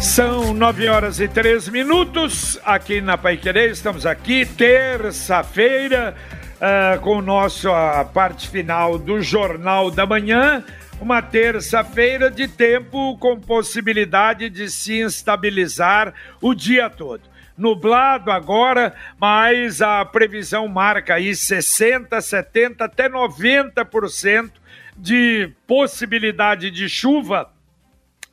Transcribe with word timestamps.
São 0.00 0.54
nove 0.54 0.88
horas 0.88 1.20
e 1.20 1.28
três 1.28 1.68
minutos 1.68 2.58
aqui 2.64 3.02
na 3.02 3.18
Pai 3.18 3.36
Querer. 3.36 3.70
Estamos 3.70 4.06
aqui 4.06 4.46
terça-feira 4.46 6.16
uh, 6.56 6.98
com 7.00 7.20
nosso, 7.20 7.70
a 7.70 8.02
parte 8.02 8.48
final 8.48 8.98
do 8.98 9.20
Jornal 9.20 9.90
da 9.90 10.06
Manhã. 10.06 10.64
Uma 11.02 11.20
terça-feira 11.20 12.30
de 12.30 12.48
tempo 12.48 13.18
com 13.18 13.38
possibilidade 13.38 14.48
de 14.48 14.70
se 14.70 15.00
instabilizar 15.00 16.14
o 16.40 16.54
dia 16.54 16.88
todo 16.88 17.28
nublado 17.56 18.30
agora, 18.30 18.94
mas 19.18 19.82
a 19.82 20.02
previsão 20.06 20.66
marca 20.66 21.16
aí 21.16 21.36
60, 21.36 22.18
70 22.18 22.86
até 22.86 23.06
90% 23.06 24.50
de 24.96 25.52
possibilidade 25.66 26.70
de 26.70 26.88
chuva 26.88 27.52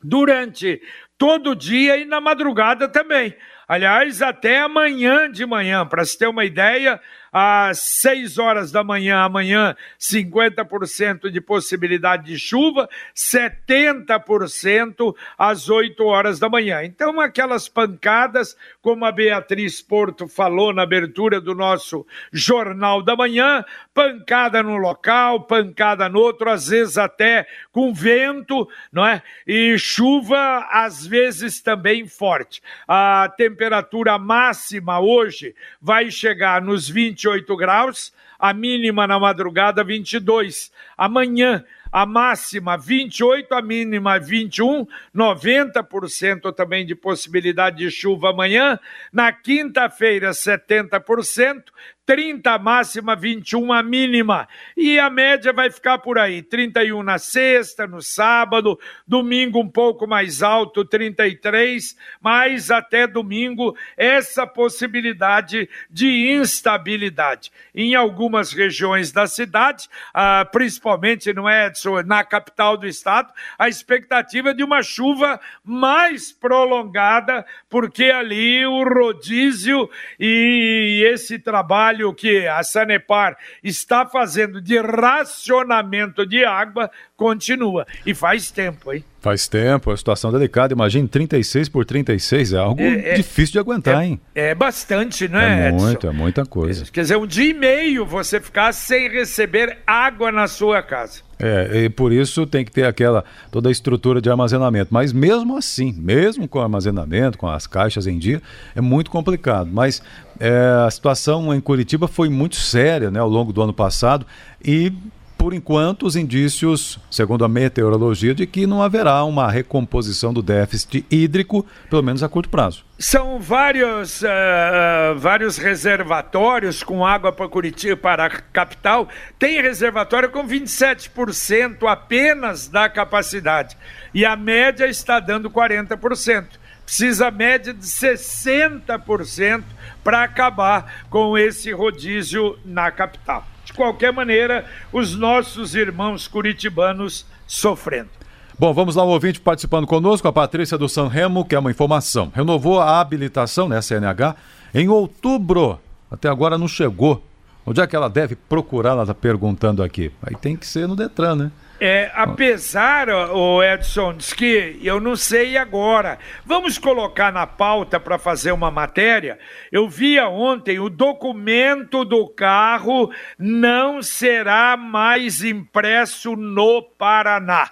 durante 0.02 0.80
todo 1.18 1.54
dia 1.56 1.96
e 1.98 2.04
na 2.04 2.20
madrugada 2.20 2.88
também. 2.88 3.36
Aliás, 3.66 4.22
até 4.22 4.60
amanhã 4.60 5.30
de 5.30 5.44
manhã, 5.44 5.84
para 5.84 6.04
se 6.04 6.16
ter 6.16 6.28
uma 6.28 6.44
ideia, 6.44 6.98
às 7.32 7.80
6 7.80 8.38
horas 8.38 8.72
da 8.72 8.84
manhã, 8.84 9.18
amanhã, 9.18 9.76
50% 9.98 11.30
de 11.30 11.40
possibilidade 11.40 12.26
de 12.26 12.38
chuva, 12.38 12.88
70% 13.14 15.14
às 15.36 15.68
8 15.68 16.04
horas 16.04 16.38
da 16.38 16.48
manhã. 16.48 16.84
Então, 16.84 17.20
aquelas 17.20 17.68
pancadas, 17.68 18.56
como 18.80 19.04
a 19.04 19.12
Beatriz 19.12 19.82
Porto 19.82 20.28
falou 20.28 20.72
na 20.72 20.82
abertura 20.82 21.40
do 21.40 21.54
nosso 21.54 22.06
Jornal 22.32 23.02
da 23.02 23.16
Manhã, 23.16 23.64
pancada 23.92 24.62
no 24.62 24.76
local, 24.76 25.44
pancada 25.44 26.08
no 26.08 26.20
outro, 26.20 26.50
às 26.50 26.68
vezes 26.68 26.96
até 26.96 27.46
com 27.72 27.92
vento, 27.92 28.68
não 28.92 29.06
é? 29.06 29.22
E 29.46 29.76
chuva, 29.78 30.68
às 30.70 31.06
vezes 31.06 31.60
também 31.60 32.06
forte. 32.06 32.62
A 32.86 33.32
temperatura 33.36 34.18
máxima 34.18 35.00
hoje 35.00 35.54
vai 35.80 36.10
chegar 36.10 36.62
nos 36.62 36.88
20 36.88 37.17
28 37.18 37.56
graus, 37.56 38.12
a 38.38 38.54
mínima 38.54 39.06
na 39.06 39.18
madrugada 39.18 39.82
22. 39.82 40.70
Amanhã 40.96 41.64
a 41.90 42.06
máxima 42.06 42.76
28, 42.76 43.52
a 43.54 43.62
mínima 43.62 44.18
21, 44.18 44.86
90% 45.14 46.54
também 46.54 46.86
de 46.86 46.94
possibilidade 46.94 47.78
de 47.78 47.90
chuva 47.90 48.30
amanhã. 48.30 48.78
Na 49.12 49.32
quinta-feira, 49.32 50.30
70%, 50.30 51.64
30 52.08 52.50
a 52.50 52.58
máxima, 52.58 53.14
21 53.14 53.70
a 53.70 53.82
mínima. 53.82 54.48
E 54.74 54.98
a 54.98 55.10
média 55.10 55.52
vai 55.52 55.70
ficar 55.70 55.98
por 55.98 56.18
aí: 56.18 56.40
31 56.40 57.02
na 57.02 57.18
sexta, 57.18 57.86
no 57.86 58.00
sábado, 58.00 58.80
domingo 59.06 59.60
um 59.60 59.68
pouco 59.68 60.06
mais 60.06 60.42
alto, 60.42 60.86
33, 60.86 61.98
mas 62.18 62.70
até 62.70 63.06
domingo 63.06 63.76
essa 63.94 64.46
possibilidade 64.46 65.68
de 65.90 66.30
instabilidade. 66.30 67.52
Em 67.74 67.94
algumas 67.94 68.54
regiões 68.54 69.12
da 69.12 69.26
cidade, 69.26 69.86
ah, 70.14 70.48
principalmente 70.50 71.30
no 71.34 71.46
Edson, 71.46 72.00
na 72.04 72.24
capital 72.24 72.78
do 72.78 72.86
estado, 72.86 73.30
a 73.58 73.68
expectativa 73.68 74.52
é 74.52 74.54
de 74.54 74.64
uma 74.64 74.82
chuva 74.82 75.38
mais 75.62 76.32
prolongada, 76.32 77.44
porque 77.68 78.04
ali 78.04 78.64
o 78.64 78.82
rodízio 78.82 79.90
e 80.18 81.04
esse 81.06 81.38
trabalho 81.38 81.97
trabalho 81.98 82.14
que 82.14 82.46
a 82.46 82.62
Sanepar 82.62 83.36
está 83.62 84.06
fazendo 84.06 84.60
de 84.60 84.80
racionamento 84.80 86.24
de 86.24 86.44
água 86.44 86.90
continua. 87.16 87.86
E 88.06 88.14
faz 88.14 88.50
tempo, 88.50 88.92
hein? 88.92 89.04
Faz 89.20 89.48
tempo, 89.48 89.90
é 89.90 89.92
uma 89.92 89.96
situação 89.96 90.30
delicada. 90.30 90.72
Imagine 90.72 91.08
36 91.08 91.68
por 91.68 91.84
36, 91.84 92.52
é 92.52 92.58
algo 92.58 92.80
é, 92.80 93.10
é, 93.10 93.14
difícil 93.14 93.54
de 93.54 93.58
aguentar, 93.58 94.00
é, 94.00 94.06
hein? 94.06 94.20
É 94.32 94.54
bastante, 94.54 95.26
né? 95.26 95.68
É 95.68 95.72
muito, 95.72 96.06
é 96.06 96.10
muita 96.12 96.46
coisa. 96.46 96.84
Quer 96.92 97.00
dizer, 97.00 97.16
um 97.16 97.26
dia 97.26 97.50
e 97.50 97.54
meio 97.54 98.06
você 98.06 98.40
ficar 98.40 98.72
sem 98.72 99.08
receber 99.08 99.78
água 99.84 100.30
na 100.30 100.46
sua 100.46 100.82
casa. 100.82 101.28
É, 101.40 101.84
e 101.84 101.88
por 101.88 102.12
isso 102.12 102.46
tem 102.46 102.64
que 102.64 102.70
ter 102.70 102.84
aquela 102.84 103.24
toda 103.50 103.68
a 103.68 103.72
estrutura 103.72 104.20
de 104.20 104.30
armazenamento. 104.30 104.92
Mas 104.92 105.12
mesmo 105.12 105.56
assim, 105.56 105.92
mesmo 105.92 106.46
com 106.46 106.60
armazenamento, 106.60 107.38
com 107.38 107.48
as 107.48 107.66
caixas 107.66 108.06
em 108.06 108.18
dia, 108.18 108.40
é 108.74 108.80
muito 108.80 109.10
complicado. 109.10 109.68
Mas 109.72 110.00
é, 110.38 110.84
a 110.86 110.90
situação 110.90 111.52
em 111.52 111.60
Curitiba 111.60 112.06
foi 112.06 112.28
muito 112.28 112.54
séria 112.56 113.10
né, 113.10 113.18
ao 113.18 113.28
longo 113.28 113.52
do 113.52 113.62
ano 113.62 113.72
passado 113.72 114.24
e 114.64 114.92
por 115.38 115.54
enquanto, 115.54 116.04
os 116.04 116.16
indícios, 116.16 116.98
segundo 117.08 117.44
a 117.44 117.48
meteorologia, 117.48 118.34
de 118.34 118.44
que 118.44 118.66
não 118.66 118.82
haverá 118.82 119.22
uma 119.22 119.48
recomposição 119.48 120.34
do 120.34 120.42
déficit 120.42 121.06
hídrico, 121.08 121.64
pelo 121.88 122.02
menos 122.02 122.24
a 122.24 122.28
curto 122.28 122.48
prazo. 122.48 122.84
São 122.98 123.38
vários, 123.38 124.20
uh, 124.22 125.16
vários 125.16 125.56
reservatórios 125.56 126.82
com 126.82 127.06
água 127.06 127.30
para 127.30 127.48
Curitiba, 127.48 127.96
para 127.96 128.26
a 128.26 128.30
capital. 128.30 129.08
Tem 129.38 129.62
reservatório 129.62 130.28
com 130.30 130.44
27% 130.44 131.88
apenas 131.88 132.66
da 132.66 132.88
capacidade. 132.88 133.76
E 134.12 134.26
a 134.26 134.34
média 134.34 134.86
está 134.86 135.20
dando 135.20 135.48
40%. 135.48 136.46
Precisa 136.84 137.30
média 137.30 137.72
de 137.72 137.86
60% 137.86 139.62
para 140.02 140.24
acabar 140.24 141.04
com 141.08 141.38
esse 141.38 141.70
rodízio 141.70 142.58
na 142.64 142.90
capital 142.90 143.46
qualquer 143.78 144.12
maneira, 144.12 144.66
os 144.92 145.14
nossos 145.14 145.74
irmãos 145.74 146.26
curitibanos 146.26 147.24
sofrendo. 147.46 148.10
Bom, 148.58 148.74
vamos 148.74 148.96
lá, 148.96 149.04
o 149.04 149.08
ouvinte 149.08 149.40
participando 149.40 149.86
conosco, 149.86 150.26
a 150.26 150.32
Patrícia 150.32 150.76
do 150.76 150.88
Sanremo, 150.88 151.44
que 151.44 151.54
é 151.54 151.58
uma 151.58 151.70
informação. 151.70 152.32
Renovou 152.34 152.80
a 152.80 153.00
habilitação, 153.00 153.68
né, 153.68 153.80
CNH, 153.80 154.34
em 154.74 154.88
outubro. 154.88 155.78
Até 156.10 156.28
agora 156.28 156.58
não 156.58 156.66
chegou. 156.66 157.22
Onde 157.64 157.80
é 157.80 157.86
que 157.86 157.94
ela 157.94 158.10
deve 158.10 158.34
procurar? 158.34 158.90
Ela 158.90 159.02
está 159.02 159.14
perguntando 159.14 159.80
aqui. 159.82 160.10
Aí 160.22 160.34
tem 160.34 160.56
que 160.56 160.66
ser 160.66 160.88
no 160.88 160.96
Detran, 160.96 161.36
né? 161.36 161.50
É, 161.80 162.10
apesar, 162.12 163.08
o 163.08 163.62
Edson, 163.62 164.14
diz 164.14 164.32
que 164.32 164.80
eu 164.82 164.98
não 164.98 165.14
sei 165.14 165.56
agora. 165.56 166.18
Vamos 166.44 166.76
colocar 166.76 167.32
na 167.32 167.46
pauta 167.46 168.00
para 168.00 168.18
fazer 168.18 168.50
uma 168.50 168.68
matéria. 168.68 169.38
Eu 169.70 169.88
via 169.88 170.28
ontem 170.28 170.80
o 170.80 170.88
documento 170.88 172.04
do 172.04 172.28
carro 172.28 173.12
não 173.38 174.02
será 174.02 174.76
mais 174.76 175.44
impresso 175.44 176.34
no 176.34 176.82
Paraná. 176.82 177.70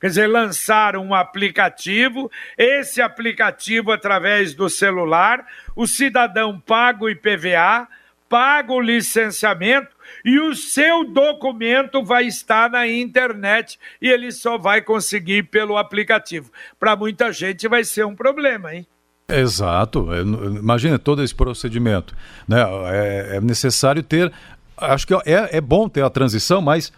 Quer 0.00 0.08
dizer, 0.08 0.26
lançaram 0.26 1.06
um 1.06 1.14
aplicativo, 1.14 2.30
esse 2.58 3.00
aplicativo, 3.00 3.92
através 3.92 4.52
do 4.52 4.68
celular, 4.68 5.46
o 5.76 5.86
cidadão 5.86 6.60
paga 6.60 7.04
o 7.04 7.08
IPVA, 7.08 7.88
paga 8.28 8.72
o 8.72 8.80
licenciamento 8.80 9.93
e 10.24 10.38
o 10.38 10.54
seu 10.54 11.04
documento 11.04 12.02
vai 12.02 12.26
estar 12.26 12.70
na 12.70 12.86
internet 12.86 13.78
e 14.00 14.08
ele 14.08 14.30
só 14.32 14.58
vai 14.58 14.82
conseguir 14.82 15.44
pelo 15.44 15.76
aplicativo. 15.76 16.50
Para 16.78 16.96
muita 16.96 17.32
gente 17.32 17.68
vai 17.68 17.84
ser 17.84 18.04
um 18.06 18.14
problema, 18.14 18.74
hein? 18.74 18.86
Exato. 19.28 20.12
É, 20.12 20.20
imagina 20.20 20.98
todo 20.98 21.22
esse 21.22 21.34
procedimento. 21.34 22.14
Né? 22.46 22.60
É, 22.90 23.36
é 23.36 23.40
necessário 23.40 24.02
ter. 24.02 24.32
Acho 24.76 25.06
que 25.06 25.14
é, 25.14 25.56
é 25.56 25.60
bom 25.60 25.88
ter 25.88 26.02
a 26.02 26.10
transição, 26.10 26.60
mas 26.60 26.92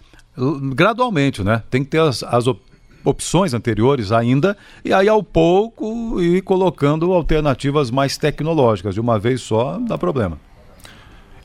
gradualmente, 0.75 1.42
né? 1.42 1.62
Tem 1.70 1.82
que 1.82 1.90
ter 1.90 2.00
as, 2.00 2.22
as 2.22 2.46
opções 3.04 3.54
anteriores 3.54 4.10
ainda, 4.12 4.56
e 4.84 4.92
aí 4.92 5.08
ao 5.08 5.22
pouco 5.22 6.20
ir 6.20 6.42
colocando 6.42 7.12
alternativas 7.12 7.90
mais 7.90 8.16
tecnológicas. 8.19 8.94
De 8.94 9.00
uma 9.00 9.19
vez 9.19 9.40
só, 9.40 9.78
dá 9.78 9.96
problema. 9.96 10.38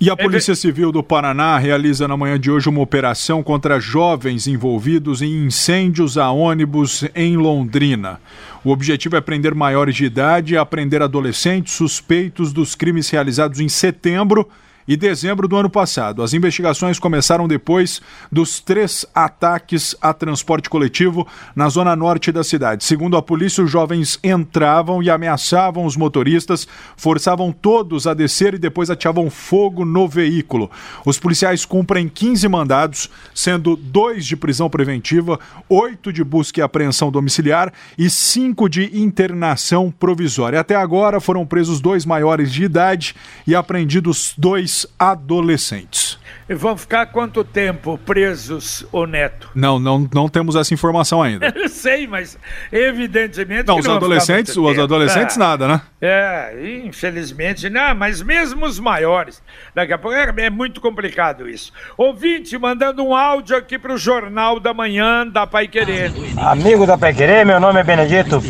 E 0.04 0.10
a 0.10 0.18
Polícia 0.18 0.56
Civil 0.56 0.92
do 0.92 1.04
Paraná 1.04 1.60
realiza 1.60 2.08
na 2.08 2.18
manhã 2.18 2.40
de 2.40 2.50
hoje 2.50 2.68
uma 2.68 2.82
operação 2.82 3.44
contra 3.44 3.80
jovens 3.80 4.48
envolvidos 4.48 5.22
em 5.22 5.46
incêndios 5.46 6.18
a 6.18 6.32
ônibus 6.32 7.08
em 7.14 7.38
Londrina. 7.38 8.20
O 8.64 8.72
objetivo 8.72 9.16
é 9.16 9.22
prender 9.22 9.54
maiores 9.54 9.96
de 9.96 10.06
idade 10.06 10.56
e 10.56 10.58
aprender 10.58 11.04
adolescentes 11.04 11.76
suspeitos 11.76 12.52
dos 12.52 12.74
crimes 12.74 13.12
realizados 13.12 13.60
em 13.60 13.70
setembro 13.70 14.50
e 14.88 14.98
dezembro 14.98 15.48
do 15.48 15.56
ano 15.56 15.70
passado. 15.70 16.24
As 16.24 16.34
investigações 16.34 17.00
começaram 17.00 17.48
depois 17.48 18.02
dos 18.32 18.60
três 18.60 19.06
ataques 19.14 19.96
a 20.02 20.14
transporte 20.14 20.70
coletivo 20.70 21.28
na 21.56 21.70
zona 21.70 21.96
norte 21.96 22.32
da 22.32 22.44
cidade. 22.44 22.84
Segundo 22.84 23.18
a 23.18 23.22
polícia, 23.22 23.64
os 23.64 23.70
jovens 23.70 24.20
entravam 24.24 25.02
e 25.02 25.10
ameaçavam 25.10 25.86
os 25.86 25.96
motoristas, 25.96 26.68
forçavam 26.96 27.52
todos 27.52 28.08
a 28.08 28.14
descer 28.14 28.54
e 28.54 28.60
depois 28.60 28.90
ateavam 28.90 29.30
fogo 29.30 29.86
no 29.86 30.08
veículo. 30.08 30.70
Os 31.06 31.20
policiais 31.20 31.66
cumprem 31.66 32.08
15 32.08 32.48
mandados, 32.48 33.10
sendo 33.34 33.76
dois 33.76 34.26
de 34.26 34.36
prisão 34.36 34.70
preventiva, 34.70 35.40
oito 35.70 36.12
de 36.12 36.24
busca 36.24 36.60
e 36.60 36.64
apreensão 36.64 37.12
domiciliar 37.12 37.72
e 37.98 38.10
cinco 38.10 38.68
de 38.68 39.00
internação 39.00 39.92
provisória. 39.92 40.60
Até 40.60 40.76
agora 40.76 41.20
foram 41.20 41.46
presos 41.46 41.80
dois 41.80 42.06
maiores 42.06 42.52
de 42.52 42.64
idade 42.64 43.16
e 43.46 43.56
apreendidos 43.56 44.34
dois 44.38 44.71
adolescentes. 44.98 46.20
E 46.50 46.54
vão 46.54 46.76
ficar 46.76 47.06
quanto 47.06 47.44
tempo 47.44 47.98
presos, 47.98 48.86
o 48.92 49.06
Neto? 49.06 49.50
Não, 49.56 49.80
não, 49.80 50.10
não 50.14 50.28
temos 50.28 50.56
essa 50.56 50.74
informação 50.74 51.22
ainda. 51.22 51.54
Eu 51.56 51.70
sei, 51.70 52.08
mas 52.08 52.38
evidentemente. 52.72 53.68
Não, 53.68 53.78
os 53.78 53.86
não 53.86 53.96
adolescentes, 53.96 54.58
os 54.58 54.80
adolescentes 54.80 55.36
é. 55.36 55.40
nada, 55.40 55.68
né? 55.68 55.82
É, 56.02 56.82
infelizmente, 56.84 57.70
não, 57.70 57.94
mas 57.94 58.22
mesmo 58.22 58.66
os 58.66 58.80
maiores. 58.80 59.42
Daqui 59.76 59.94
a 59.94 59.98
pouco 59.98 60.18
é, 60.18 60.34
é 60.38 60.50
muito 60.50 60.82
complicado 60.82 61.48
isso. 61.48 61.72
Ouvinte, 61.98 62.58
mandando 62.58 63.04
um 63.04 63.16
áudio 63.16 63.56
aqui 63.56 63.78
para 63.78 63.94
o 63.94 63.98
Jornal 63.98 64.60
da 64.60 64.74
Manhã 64.74 65.28
da 65.28 65.46
Pai 65.46 65.68
Querer. 65.68 66.12
Amigo 66.38 66.86
da 66.86 66.98
Pai 66.98 67.14
Querer, 67.14 67.46
meu 67.46 67.60
nome 67.60 67.80
é 67.80 67.84
Benedito. 67.84 68.42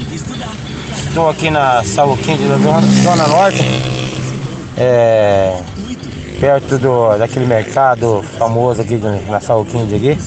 Estou 1.07 1.29
aqui 1.29 1.49
na 1.49 1.83
Saluquinde 1.83 2.47
da 2.47 2.57
Zona 3.03 3.27
Norte. 3.27 3.63
É, 4.77 5.61
perto 6.41 6.79
do, 6.79 7.15
daquele 7.19 7.45
mercado 7.45 8.23
famoso 8.39 8.81
aqui 8.81 8.99
na 9.29 9.39
Saluquinde 9.39 9.95
aqui. 9.95 10.17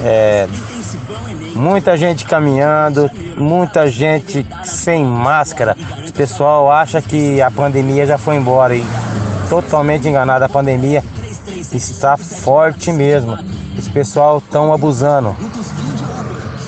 É, 0.00 0.46
muita 1.52 1.96
gente 1.96 2.24
caminhando, 2.24 3.10
muita 3.36 3.88
gente 3.90 4.46
sem 4.62 5.04
máscara. 5.04 5.76
O 6.08 6.12
pessoal 6.12 6.70
acha 6.70 7.02
que 7.02 7.42
a 7.42 7.50
pandemia 7.50 8.06
já 8.06 8.16
foi 8.16 8.36
embora 8.36 8.76
e 8.76 8.84
totalmente 9.50 10.06
enganado. 10.06 10.44
A 10.44 10.48
pandemia 10.48 11.02
está 11.72 12.16
forte 12.16 12.92
mesmo. 12.92 13.36
Esse 13.76 13.90
pessoal 13.90 14.38
estão 14.38 14.72
abusando. 14.72 15.34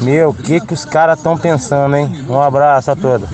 Meu, 0.00 0.30
o 0.30 0.34
que, 0.34 0.60
que 0.60 0.74
os 0.74 0.84
caras 0.84 1.18
estão 1.18 1.38
pensando, 1.38 1.94
hein? 1.94 2.24
Um 2.28 2.40
abraço 2.40 2.90
a 2.90 2.96
todos. 2.96 3.28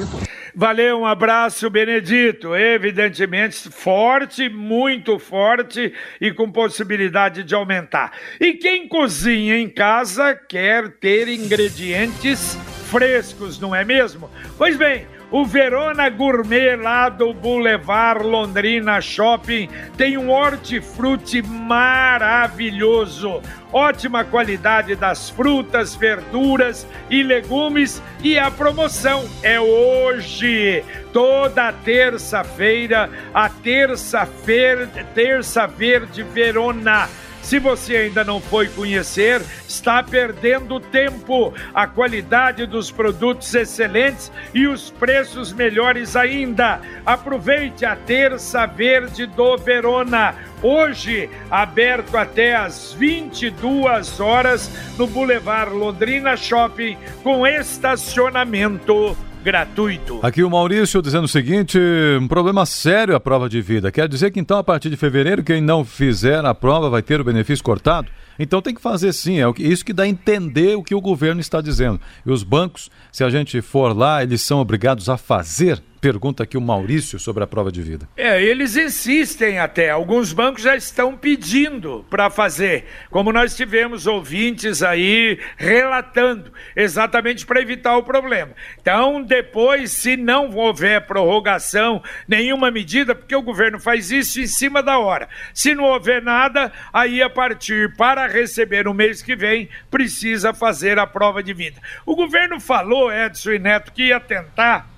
Valeu, 0.58 1.00
um 1.00 1.04
abraço, 1.04 1.68
Benedito. 1.68 2.56
Evidentemente, 2.56 3.68
forte, 3.70 4.48
muito 4.48 5.18
forte 5.18 5.92
e 6.18 6.32
com 6.32 6.50
possibilidade 6.50 7.44
de 7.44 7.54
aumentar. 7.54 8.12
E 8.40 8.54
quem 8.54 8.88
cozinha 8.88 9.58
em 9.58 9.68
casa 9.68 10.34
quer 10.34 10.88
ter 10.92 11.28
ingredientes 11.28 12.56
frescos, 12.90 13.60
não 13.60 13.74
é 13.74 13.84
mesmo? 13.84 14.30
Pois 14.56 14.78
bem, 14.78 15.06
o 15.30 15.44
Verona 15.44 16.08
Gourmet 16.08 16.76
lá 16.76 17.08
do 17.08 17.34
Boulevard 17.34 18.24
Londrina 18.24 19.00
Shopping 19.00 19.68
tem 19.96 20.16
um 20.16 20.30
hortifruti 20.30 21.42
maravilhoso. 21.42 23.42
Ótima 23.72 24.24
qualidade 24.24 24.94
das 24.94 25.28
frutas, 25.28 25.96
verduras 25.96 26.86
e 27.10 27.22
legumes 27.22 28.00
e 28.22 28.38
a 28.38 28.50
promoção 28.50 29.28
é 29.42 29.60
hoje. 29.60 30.84
Toda 31.12 31.72
terça-feira, 31.72 33.10
a 33.34 33.48
terça-feira, 33.48 34.86
terça 35.14 35.66
verde 35.66 36.22
Verona 36.22 37.08
se 37.46 37.60
você 37.60 37.96
ainda 37.96 38.24
não 38.24 38.40
foi 38.40 38.66
conhecer, 38.66 39.40
está 39.68 40.02
perdendo 40.02 40.80
tempo. 40.80 41.54
A 41.72 41.86
qualidade 41.86 42.66
dos 42.66 42.90
produtos 42.90 43.54
excelentes 43.54 44.32
e 44.52 44.66
os 44.66 44.90
preços 44.90 45.52
melhores 45.52 46.16
ainda. 46.16 46.80
Aproveite 47.06 47.84
a 47.84 47.94
Terça 47.94 48.66
Verde 48.66 49.26
do 49.26 49.56
Verona. 49.56 50.34
Hoje, 50.60 51.30
aberto 51.48 52.16
até 52.16 52.56
às 52.56 52.92
22 52.94 54.18
horas 54.18 54.68
no 54.98 55.06
Boulevard 55.06 55.72
Londrina 55.72 56.36
Shopping, 56.36 56.98
com 57.22 57.46
estacionamento 57.46 59.16
gratuito. 59.46 60.18
Aqui 60.24 60.42
o 60.42 60.50
Maurício 60.50 61.00
dizendo 61.00 61.24
o 61.24 61.28
seguinte: 61.28 61.78
um 62.20 62.26
problema 62.26 62.66
sério 62.66 63.14
a 63.14 63.20
prova 63.20 63.48
de 63.48 63.62
vida. 63.62 63.92
Quer 63.92 64.08
dizer 64.08 64.32
que 64.32 64.40
então, 64.40 64.58
a 64.58 64.64
partir 64.64 64.90
de 64.90 64.96
fevereiro, 64.96 65.44
quem 65.44 65.60
não 65.60 65.84
fizer 65.84 66.44
a 66.44 66.52
prova 66.52 66.90
vai 66.90 67.00
ter 67.00 67.20
o 67.20 67.24
benefício 67.24 67.64
cortado? 67.64 68.08
Então 68.38 68.62
tem 68.62 68.74
que 68.74 68.80
fazer 68.80 69.12
sim, 69.12 69.40
é 69.40 69.46
isso 69.58 69.84
que 69.84 69.92
dá 69.92 70.04
a 70.04 70.08
entender 70.08 70.76
o 70.76 70.82
que 70.82 70.94
o 70.94 71.00
governo 71.00 71.40
está 71.40 71.60
dizendo. 71.60 72.00
E 72.24 72.30
os 72.30 72.42
bancos, 72.42 72.90
se 73.12 73.24
a 73.24 73.30
gente 73.30 73.60
for 73.60 73.96
lá, 73.96 74.22
eles 74.22 74.42
são 74.42 74.60
obrigados 74.60 75.08
a 75.08 75.16
fazer 75.16 75.82
Pergunta 76.00 76.42
aqui 76.42 76.56
o 76.56 76.60
Maurício 76.60 77.18
sobre 77.18 77.42
a 77.42 77.46
prova 77.46 77.72
de 77.72 77.82
vida. 77.82 78.08
É, 78.16 78.40
eles 78.40 78.76
insistem 78.76 79.58
até. 79.58 79.90
Alguns 79.90 80.32
bancos 80.32 80.62
já 80.62 80.76
estão 80.76 81.16
pedindo 81.16 82.04
para 82.10 82.30
fazer. 82.30 82.84
Como 83.10 83.32
nós 83.32 83.56
tivemos 83.56 84.06
ouvintes 84.06 84.82
aí 84.84 85.38
relatando, 85.56 86.52
exatamente 86.76 87.46
para 87.46 87.60
evitar 87.60 87.96
o 87.96 88.02
problema. 88.02 88.52
Então, 88.80 89.22
depois, 89.22 89.90
se 89.90 90.16
não 90.16 90.54
houver 90.54 91.06
prorrogação, 91.06 92.02
nenhuma 92.28 92.70
medida, 92.70 93.12
porque 93.14 93.34
o 93.34 93.42
governo 93.42 93.80
faz 93.80 94.10
isso 94.10 94.40
em 94.40 94.46
cima 94.46 94.82
da 94.82 94.98
hora. 94.98 95.28
Se 95.52 95.74
não 95.74 95.84
houver 95.84 96.22
nada, 96.22 96.72
aí 96.92 97.22
a 97.22 97.30
partir 97.30 97.96
para 97.96 98.25
receber 98.26 98.84
no 98.84 98.94
mês 98.94 99.22
que 99.22 99.36
vem, 99.36 99.68
precisa 99.90 100.52
fazer 100.52 100.98
a 100.98 101.06
prova 101.06 101.42
de 101.42 101.52
vida. 101.52 101.80
O 102.04 102.14
governo 102.14 102.60
falou, 102.60 103.12
Edson 103.12 103.52
e 103.52 103.58
Neto, 103.58 103.92
que 103.92 104.08
ia 104.08 104.20
tentar 104.20 104.96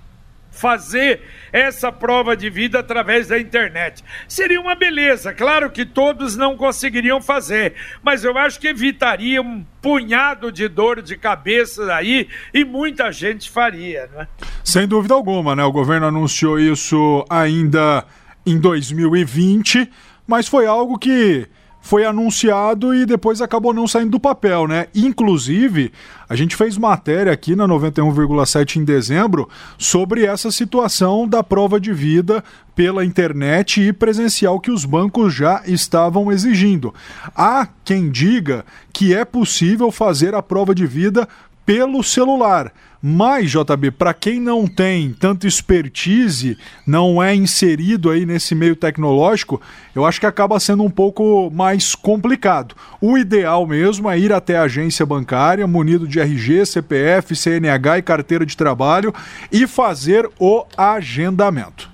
fazer 0.51 1.23
essa 1.53 1.93
prova 1.93 2.37
de 2.37 2.51
vida 2.51 2.81
através 2.81 3.29
da 3.29 3.39
internet. 3.39 4.03
Seria 4.27 4.61
uma 4.61 4.75
beleza, 4.75 5.33
claro 5.33 5.71
que 5.71 5.87
todos 5.87 6.37
não 6.37 6.57
conseguiriam 6.57 7.21
fazer, 7.21 7.75
mas 8.03 8.25
eu 8.25 8.37
acho 8.37 8.59
que 8.59 8.69
evitaria 8.69 9.41
um 9.41 9.65
punhado 9.81 10.51
de 10.51 10.69
dor 10.69 11.01
de 11.01 11.17
cabeça 11.17 11.95
aí 11.95 12.29
e 12.53 12.65
muita 12.65 13.13
gente 13.13 13.49
faria, 13.49 14.09
né? 14.15 14.27
Sem 14.65 14.87
dúvida 14.87 15.15
alguma, 15.15 15.55
né? 15.55 15.65
O 15.65 15.73
governo 15.73 16.07
anunciou 16.07 16.59
isso 16.59 17.25
ainda 17.31 18.05
em 18.45 18.59
2020, 18.59 19.91
mas 20.27 20.49
foi 20.49 20.67
algo 20.67 20.99
que 20.99 21.47
foi 21.89 22.05
anunciado 22.05 22.95
e 22.95 23.07
depois 23.07 23.41
acabou 23.41 23.73
não 23.73 23.89
saindo 23.89 24.11
do 24.11 24.21
papel, 24.21 24.69
né? 24.69 24.89
Inclusive, 24.95 25.91
a 26.29 26.37
gente 26.37 26.55
fez 26.55 26.77
matéria 26.77 27.33
aqui 27.33 27.57
na 27.57 27.67
91,7 27.67 28.77
em 28.77 28.85
dezembro 28.85 29.49
sobre 29.79 30.27
essa 30.27 30.51
situação 30.51 31.27
da 31.27 31.43
prova 31.43 31.81
de 31.81 31.91
vida 31.91 32.45
pela 32.77 33.07
internet 33.07 33.81
e 33.81 33.91
presencial 33.91 34.61
que 34.61 34.71
os 34.71 34.85
bancos 34.85 35.33
já 35.33 35.63
estavam 35.65 36.31
exigindo. 36.31 36.93
Há 37.35 37.67
quem 37.83 38.11
diga 38.11 38.67
que 38.93 39.15
é 39.15 39.25
possível 39.25 39.91
fazer 39.91 40.35
a 40.35 40.43
prova 40.43 40.75
de 40.75 40.87
vida 40.87 41.27
pelo 41.69 42.03
celular. 42.03 42.73
Mas, 43.01 43.51
JB, 43.51 43.91
para 43.91 44.15
quem 44.15 44.41
não 44.41 44.67
tem 44.67 45.13
tanto 45.13 45.47
expertise, 45.47 46.57
não 46.87 47.23
é 47.23 47.35
inserido 47.35 48.09
aí 48.09 48.25
nesse 48.25 48.55
meio 48.55 48.75
tecnológico, 48.75 49.61
eu 49.95 50.07
acho 50.07 50.19
que 50.19 50.25
acaba 50.25 50.59
sendo 50.59 50.83
um 50.83 50.89
pouco 50.89 51.51
mais 51.51 51.95
complicado. 51.95 52.75
O 53.03 53.19
ideal 53.19 53.67
mesmo 53.67 54.09
é 54.09 54.19
ir 54.19 54.33
até 54.33 54.57
a 54.57 54.63
agência 54.63 55.05
bancária, 55.05 55.67
munido 55.67 56.09
de 56.09 56.19
RG, 56.19 56.65
CPF, 56.65 57.37
CNH 57.37 57.99
e 57.99 58.03
carteira 58.03 58.47
de 58.47 58.57
trabalho 58.57 59.13
e 59.53 59.67
fazer 59.67 60.27
o 60.41 60.65
agendamento. 60.75 61.91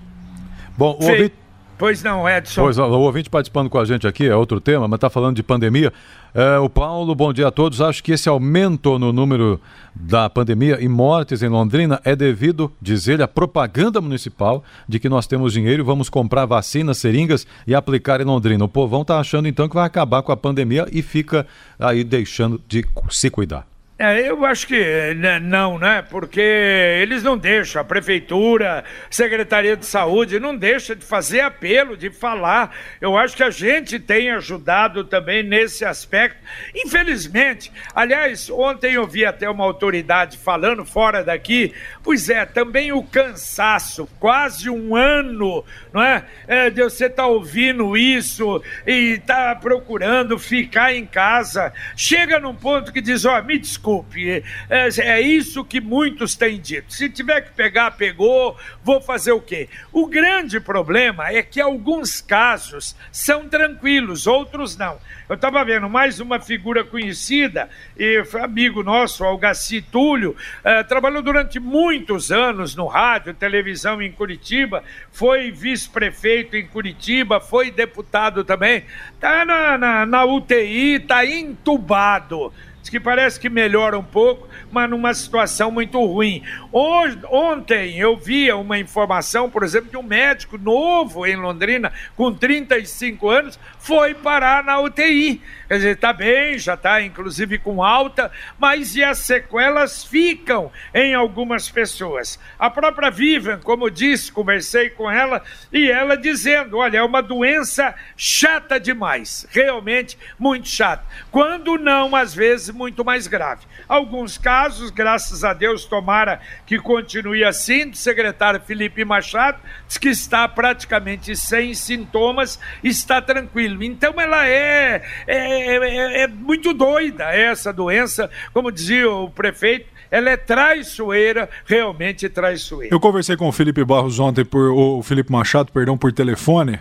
Bom, 0.79 0.97
o 1.01 1.05
ouvinte... 1.05 1.44
Pois 1.85 2.03
não, 2.03 2.27
Edson. 2.27 2.63
Pois, 2.63 2.79
o 2.79 2.99
ouvinte 2.99 3.29
participando 3.29 3.69
com 3.69 3.79
a 3.79 3.85
gente 3.85 4.07
aqui 4.07 4.27
é 4.27 4.35
outro 4.35 4.59
tema, 4.59 4.89
mas 4.89 4.97
está 4.97 5.11
falando 5.11 5.37
de 5.37 5.43
pandemia. 5.43 5.93
É, 6.35 6.57
o 6.57 6.67
Paulo, 6.67 7.15
bom 7.15 7.31
dia 7.31 7.49
a 7.49 7.51
todos. 7.51 7.79
Acho 7.83 8.03
que 8.03 8.13
esse 8.13 8.27
aumento 8.27 8.99
no 8.99 9.13
número 9.13 9.61
da 9.95 10.31
pandemia 10.31 10.79
e 10.81 10.89
mortes 10.89 11.43
em 11.43 11.49
Londrina 11.51 12.01
é 12.03 12.17
devido, 12.17 12.73
diz 12.81 13.07
ele, 13.07 13.23
à 13.23 13.29
propaganda 13.29 14.01
municipal 14.01 14.65
de 14.89 14.99
que 14.99 15.11
nós 15.11 15.27
temos 15.27 15.53
dinheiro 15.53 15.83
e 15.83 15.85
vamos 15.85 16.09
comprar 16.09 16.47
vacinas, 16.47 16.97
seringas 16.97 17.47
e 17.67 17.75
aplicar 17.75 18.19
em 18.19 18.25
Londrina. 18.25 18.65
O 18.65 18.69
povão 18.69 19.03
está 19.03 19.21
achando 19.21 19.47
então 19.47 19.69
que 19.69 19.75
vai 19.75 19.85
acabar 19.85 20.23
com 20.23 20.33
a 20.33 20.37
pandemia 20.39 20.89
e 20.91 21.03
fica 21.03 21.47
aí 21.79 22.03
deixando 22.03 22.59
de 22.67 22.83
se 23.11 23.29
cuidar. 23.29 23.74
É, 23.97 24.29
eu 24.29 24.45
acho 24.45 24.67
que 24.67 25.15
né, 25.15 25.39
não, 25.39 25.79
né? 25.79 26.03
Porque 26.03 26.41
eles 26.41 27.23
não 27.23 27.39
deixam, 27.39 27.81
a 27.81 27.85
prefeitura, 27.85 28.83
Secretaria 29.09 29.77
de 29.77 29.87
Saúde, 29.87 30.41
não 30.41 30.57
deixa 30.57 30.97
de 30.97 31.05
fazer 31.05 31.41
apelo, 31.41 31.97
de 31.97 32.11
falar. 32.11 32.75
Eu 33.01 33.17
acho 33.17 33.37
que 33.37 33.43
a 33.45 33.51
gente 33.51 34.01
tem 34.01 34.33
ajudado 34.33 35.05
também 35.05 35.45
nesse 35.45 35.85
aspecto. 35.85 36.39
Infelizmente, 36.75 37.71
aliás, 37.95 38.51
ontem 38.51 38.95
eu 38.95 39.07
vi 39.07 39.25
até 39.25 39.49
uma 39.49 39.63
autoridade 39.63 40.39
falando 40.39 40.85
fora 40.85 41.23
daqui, 41.23 41.73
Pois 42.05 42.29
é, 42.29 42.45
também 42.45 42.93
o 42.93 43.03
cansaço, 43.03 44.07
quase 44.21 44.69
um 44.69 44.95
ano, 44.95 45.65
não 45.91 46.03
é? 46.03 46.27
é 46.47 46.69
de 46.69 46.83
você 46.83 47.07
estar 47.07 47.23
tá 47.23 47.27
ouvindo 47.27 47.97
isso 47.97 48.63
e 48.87 49.17
tá 49.27 49.57
procurando 49.57 50.39
ficar 50.39 50.93
em 50.93 51.07
casa. 51.07 51.73
Chega 51.97 52.39
num 52.39 52.55
ponto 52.55 52.93
que 52.93 53.01
diz: 53.01 53.25
ó, 53.25 53.39
oh, 53.39 53.43
me 53.43 53.59
desculpe, 53.85 54.43
é, 54.71 54.89
é 54.99 55.21
isso 55.21 55.63
que 55.63 55.79
muitos 55.79 56.35
têm 56.35 56.59
dito. 56.59 56.93
Se 56.93 57.11
tiver 57.11 57.43
que 57.43 57.53
pegar, 57.53 57.91
pegou, 57.91 58.57
vou 58.83 59.01
fazer 59.01 59.33
o 59.33 59.41
quê? 59.41 59.69
O 59.93 60.07
grande 60.07 60.59
problema 60.59 61.29
é 61.29 61.43
que 61.43 61.61
alguns 61.61 62.23
casos 62.23 62.97
são 63.13 63.47
tranquilos, 63.47 64.27
outros 64.27 64.77
não. 64.77 64.99
Eu 65.29 65.35
estava 65.35 65.63
vendo 65.65 65.89
mais 65.89 66.19
uma 66.19 66.41
figura 66.41 66.83
conhecida, 66.83 67.69
e 67.99 68.23
amigo 68.43 68.83
nosso, 68.83 69.23
Algaci 69.23 69.83
Túlio, 69.83 70.35
eh, 70.63 70.83
trabalhou 70.85 71.23
durante 71.23 71.61
muitos 71.61 72.33
anos 72.33 72.75
no 72.75 72.87
rádio, 72.87 73.35
televisão 73.35 74.01
em 74.01 74.13
Curitiba, 74.13 74.83
foi 75.11 75.51
vice-prefeito 75.51 76.57
em 76.57 76.67
Curitiba, 76.67 77.41
foi 77.41 77.71
deputado 77.71 78.45
também, 78.45 78.85
está 79.15 79.45
na, 79.45 79.77
na, 79.77 80.07
na 80.07 80.25
UTI, 80.25 80.95
está 80.95 81.25
entubado. 81.27 82.53
Diz 82.85 82.91
que 82.91 83.01
parece 83.01 83.41
que 83.41 83.49
melhora 83.49 83.99
um 83.99 84.05
pouco, 84.05 84.47
mas 84.71 84.91
numa 84.91 85.15
situação 85.15 85.71
muito 85.71 86.05
ruim. 86.05 86.43
Ontem 86.71 87.99
eu 87.99 88.15
via 88.15 88.59
uma 88.59 88.79
informação, 88.79 89.49
por 89.49 89.63
exemplo, 89.63 89.89
de 89.89 89.97
um 89.97 90.03
médico 90.03 90.59
novo 90.59 91.25
em 91.25 91.35
Londrina, 91.35 91.91
com 92.15 92.31
35 92.31 93.31
anos, 93.31 93.59
foi 93.79 94.13
parar 94.13 94.63
na 94.63 94.79
UTI. 94.81 95.41
Quer 95.67 95.77
dizer, 95.77 95.95
está 95.95 96.13
bem, 96.13 96.59
já 96.59 96.75
está 96.75 97.01
inclusive 97.01 97.59
com 97.59 97.83
alta, 97.83 98.31
mas 98.59 98.95
e 98.95 99.03
as 99.03 99.17
sequelas 99.21 100.05
ficam 100.05 100.71
em 100.93 101.15
algumas 101.15 101.71
pessoas. 101.71 102.39
A 102.59 102.69
própria 102.69 103.11
Vivian, 103.11 103.61
como 103.61 103.91
disse, 103.91 104.31
conversei 104.31 104.91
com 104.91 105.11
ela, 105.11 105.43
e 105.73 105.91
ela 105.91 106.19
dizendo: 106.19 106.77
olha, 106.77 106.99
é 106.99 107.03
uma 107.03 107.23
doença 107.23 107.95
chata 108.15 108.79
demais, 108.79 109.47
realmente 109.51 110.19
muito 110.39 110.69
chata. 110.69 111.03
Quando 111.31 111.79
não, 111.79 112.15
às 112.15 112.35
vezes, 112.35 112.74
muito 112.75 113.05
mais 113.05 113.27
grave. 113.27 113.63
Alguns 113.89 114.37
casos, 114.37 114.91
graças 114.91 115.45
a 115.45 115.55
Deus, 115.55 115.85
tomara 115.85 116.41
que 116.67 116.79
continue 116.79 117.45
assim, 117.45 117.89
do 117.89 117.97
secretário 117.97 118.61
Felipe 118.61 119.05
Machado, 119.05 119.59
diz 119.87 119.97
que 119.97 120.09
está 120.09 120.47
praticamente 120.47 121.35
sem 121.37 121.73
sintomas, 121.73 122.59
está 122.83 123.23
tranquilo. 123.23 123.83
Então 123.83 124.21
ela 124.21 124.47
é, 124.47 125.03
é, 125.27 125.77
é, 125.77 126.23
é 126.23 126.29
muito 126.29 126.75
doida, 126.75 127.25
essa 127.25 127.73
doença, 127.73 128.31
como 128.53 128.71
dizia 128.71 129.11
o 129.11 129.31
prefeito, 129.31 129.95
ela 130.11 130.31
é 130.31 130.37
traiçoeira, 130.37 131.49
realmente 131.65 132.29
traiçoeira. 132.29 132.95
Eu 132.95 133.01
conversei 133.01 133.37
com 133.37 133.49
o 133.49 133.53
Felipe 133.53 133.85
Barros 133.85 134.19
ontem, 134.19 134.45
por, 134.45 134.71
o 134.71 135.03
Felipe 135.03 135.33
Machado, 135.33 135.73
perdão, 135.73 135.97
por 135.97 136.13
telefone. 136.13 136.79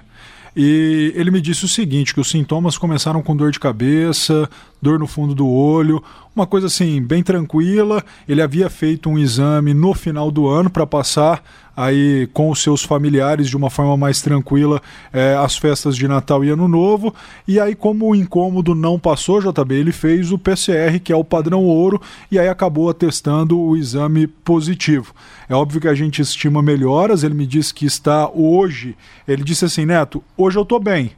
E 0.56 1.12
ele 1.16 1.32
me 1.32 1.42
disse 1.42 1.66
o 1.66 1.68
seguinte: 1.68 2.14
que 2.14 2.20
os 2.20 2.30
sintomas 2.30 2.78
começaram 2.78 3.24
com 3.24 3.36
dor 3.36 3.52
de 3.52 3.60
cabeça, 3.60 4.48
dor 4.84 5.00
no 5.00 5.08
fundo 5.08 5.34
do 5.34 5.48
olho, 5.48 6.04
uma 6.36 6.46
coisa 6.46 6.68
assim, 6.68 7.02
bem 7.02 7.24
tranquila. 7.24 8.04
Ele 8.28 8.42
havia 8.42 8.70
feito 8.70 9.10
um 9.10 9.18
exame 9.18 9.74
no 9.74 9.94
final 9.94 10.30
do 10.30 10.48
ano 10.48 10.70
para 10.70 10.86
passar 10.86 11.44
aí 11.76 12.28
com 12.34 12.52
os 12.52 12.62
seus 12.62 12.84
familiares 12.84 13.50
de 13.50 13.58
uma 13.58 13.70
forma 13.70 13.98
mais 13.98 14.22
tranquila 14.22 14.82
é, 15.12 15.36
as 15.36 15.58
festas 15.58 15.96
de 15.96 16.08
Natal 16.08 16.44
e 16.44 16.50
Ano 16.50 16.68
Novo. 16.68 17.14
E 17.48 17.60
aí, 17.60 17.74
como 17.74 18.10
o 18.10 18.16
incômodo 18.16 18.76
não 18.76 19.00
passou, 19.00 19.42
JB, 19.42 19.74
ele 19.76 19.92
fez 19.92 20.32
o 20.32 20.38
PCR, 20.38 21.00
que 21.00 21.12
é 21.12 21.16
o 21.16 21.24
padrão 21.24 21.64
ouro, 21.64 22.02
e 22.30 22.38
aí 22.38 22.48
acabou 22.48 22.90
atestando 22.90 23.60
o 23.60 23.78
exame 23.78 24.28
positivo. 24.28 25.14
É 25.48 25.56
óbvio 25.56 25.82
que 25.82 25.88
a 25.88 25.96
gente 25.96 26.22
estima 26.22 26.62
melhoras, 26.62 27.24
ele 27.24 27.34
me 27.34 27.48
disse 27.48 27.74
que 27.74 27.86
está 27.86 28.30
hoje. 28.30 28.96
Ele 29.28 29.44
disse 29.44 29.66
assim, 29.66 29.86
Neto, 29.86 30.24
hoje 30.38 30.58
eu 30.58 30.64
estou 30.64 30.80
bem 30.80 31.12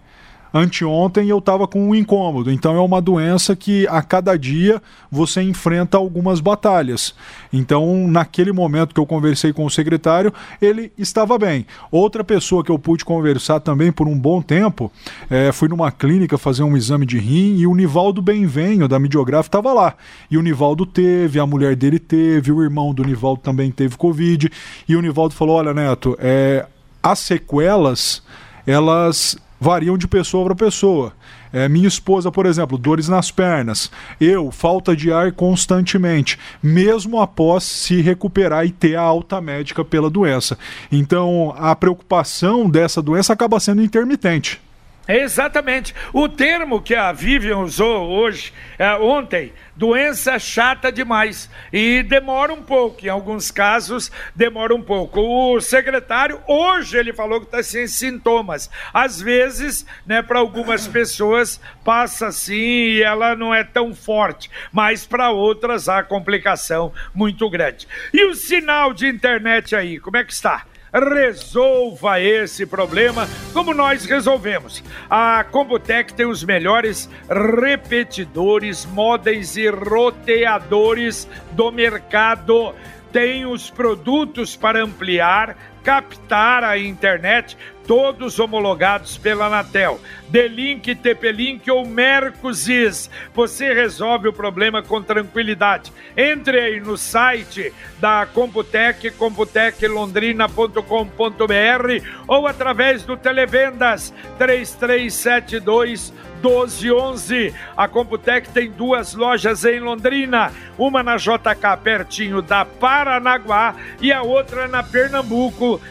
anteontem 0.56 1.28
eu 1.28 1.40
estava 1.40 1.68
com 1.68 1.90
um 1.90 1.94
incômodo. 1.94 2.50
Então 2.50 2.74
é 2.78 2.80
uma 2.80 3.02
doença 3.02 3.58
que 3.58 3.86
a 3.88 4.02
cada 4.02 4.38
dia 4.38 4.82
você 5.12 5.42
enfrenta 5.42 5.98
algumas 5.98 6.40
batalhas. 6.40 7.14
Então, 7.52 8.08
naquele 8.08 8.54
momento 8.54 8.94
que 8.94 9.00
eu 9.00 9.06
conversei 9.06 9.52
com 9.52 9.66
o 9.66 9.70
secretário, 9.70 10.34
ele 10.62 10.94
estava 10.98 11.38
bem. 11.38 11.66
Outra 11.92 12.24
pessoa 12.24 12.64
que 12.64 12.72
eu 12.72 12.80
pude 12.80 13.04
conversar 13.04 13.60
também 13.60 13.92
por 13.92 14.08
um 14.08 14.18
bom 14.18 14.42
tempo, 14.42 14.90
é, 15.30 15.52
fui 15.52 15.68
numa 15.68 15.92
clínica 15.92 16.38
fazer 16.38 16.64
um 16.64 16.78
exame 16.78 17.06
de 17.06 17.20
rim 17.20 17.58
e 17.58 17.68
o 17.68 17.76
Nivaldo 17.76 18.22
Benvenho, 18.22 18.88
da 18.88 18.98
Midiografa, 18.98 19.50
estava 19.50 19.74
lá. 19.74 19.96
E 20.32 20.38
o 20.38 20.42
Nivaldo 20.42 20.86
teve, 20.86 21.38
a 21.38 21.46
mulher 21.46 21.76
dele 21.76 22.00
teve, 22.00 22.54
o 22.54 22.64
irmão 22.64 22.94
do 22.94 23.04
Nivaldo 23.04 23.42
também 23.42 23.72
teve 23.72 23.98
Covid. 23.98 24.50
E 24.88 24.96
o 24.96 25.02
Nivaldo 25.02 25.34
falou: 25.34 25.58
Olha, 25.58 25.74
Neto, 25.74 26.16
é, 26.18 26.66
as 27.04 27.20
sequelas 27.20 28.24
elas 28.66 29.38
variam 29.66 29.98
de 29.98 30.08
pessoa 30.08 30.46
para 30.46 30.54
pessoa. 30.54 31.12
É, 31.52 31.68
minha 31.68 31.88
esposa, 31.88 32.32
por 32.32 32.46
exemplo, 32.46 32.78
dores 32.78 33.10
nas 33.10 33.32
pernas. 33.32 33.90
Eu, 34.22 34.52
falta 34.52 34.96
de 34.96 35.12
ar 35.12 35.32
constantemente, 35.32 36.38
mesmo 36.62 37.20
após 37.20 37.64
se 37.64 38.00
recuperar 38.00 38.64
e 38.64 38.70
ter 38.70 38.96
a 38.96 39.02
alta 39.02 39.42
médica 39.42 39.84
pela 39.84 40.08
doença. 40.08 40.56
Então, 40.92 41.52
a 41.58 41.76
preocupação 41.76 42.70
dessa 42.70 43.02
doença 43.02 43.34
acaba 43.34 43.60
sendo 43.60 43.82
intermitente. 43.82 44.62
Exatamente. 45.08 45.94
O 46.12 46.28
termo 46.28 46.82
que 46.82 46.96
a 46.96 47.12
Vivian 47.12 47.58
usou 47.58 48.10
hoje, 48.10 48.52
é, 48.78 48.94
ontem, 48.96 49.54
doença 49.76 50.40
chata 50.40 50.92
demais. 50.92 51.50
E 51.72 52.02
demora 52.04 52.54
um 52.54 52.64
pouco, 52.64 53.06
em 53.06 53.10
alguns 53.10 53.52
casos 53.52 54.12
demora 54.36 54.74
um 54.74 54.82
pouco. 54.82 55.20
O 55.20 55.62
secretário, 55.62 56.42
hoje, 56.48 56.98
ele 56.98 57.14
falou 57.14 57.40
que 57.40 57.46
está 57.46 57.62
sem 57.62 57.88
sintomas. 57.88 58.70
Às 58.94 59.22
vezes, 59.22 59.86
né, 60.06 60.22
para 60.22 60.40
algumas 60.40 60.88
pessoas, 60.88 61.60
passa 61.84 62.28
assim 62.28 62.56
e 62.56 63.04
ela 63.04 63.36
não 63.36 63.54
é 63.54 63.64
tão 63.64 63.94
forte, 63.94 64.50
mas 64.72 65.06
para 65.06 65.30
outras 65.30 65.88
há 65.88 66.02
complicação 66.04 66.92
muito 67.14 67.50
grande. 67.50 67.88
E 68.14 68.26
o 68.26 68.34
sinal 68.34 68.94
de 68.94 69.08
internet 69.08 69.76
aí, 69.76 70.00
como 70.00 70.18
é 70.18 70.24
que 70.24 70.34
está? 70.34 70.66
Resolva 70.96 72.20
esse 72.22 72.66
problema 72.66 73.28
como 73.54 73.74
nós 73.74 74.06
resolvemos. 74.06 74.84
A 75.10 75.44
Computec 75.44 76.14
tem 76.14 76.26
os 76.26 76.44
melhores 76.44 77.10
repetidores, 77.30 78.86
modems 78.86 79.58
e 79.58 79.68
roteadores 79.70 81.28
do 81.52 81.72
mercado. 81.72 82.74
Tem 83.12 83.46
os 83.46 83.70
produtos 83.70 84.56
para 84.56 84.84
ampliar, 84.84 85.58
captar 85.84 86.64
a 86.64 86.78
internet 86.78 87.58
todos 87.88 88.40
homologados 88.40 89.18
pela 89.18 89.48
Anatel. 89.48 90.00
D-Link, 90.28 90.96
TP-Link 90.96 91.70
ou 91.70 91.86
Mercosis. 91.86 93.10
Você 93.34 93.74
resolve 93.74 94.28
o 94.28 94.34
problema 94.34 94.82
com 94.82 95.02
tranquilidade. 95.02 95.94
Entre 96.18 96.60
aí 96.60 96.80
no 96.80 96.98
site 96.98 97.72
da 98.00 98.26
Computec, 98.26 99.12
computeclondrina.com.br 99.12 102.06
ou 102.28 102.48
através 102.48 103.04
do 103.04 103.16
Televendas 103.16 104.12
3372 104.38 106.12
1211. 106.46 107.54
A 107.76 107.88
Computec 107.88 108.50
tem 108.50 108.70
duas 108.70 109.16
lojas 109.16 109.66
em 109.66 109.80
Londrina, 109.80 110.52
uma 110.78 111.02
na 111.02 111.18
JK 111.18 111.78
pertinho 111.84 112.42
da 112.42 112.66
Paranaguá 112.66 113.76
e 114.00 114.12
a 114.12 114.22
outra 114.22 114.68
na 114.68 114.84
Pernambuco 114.84 115.82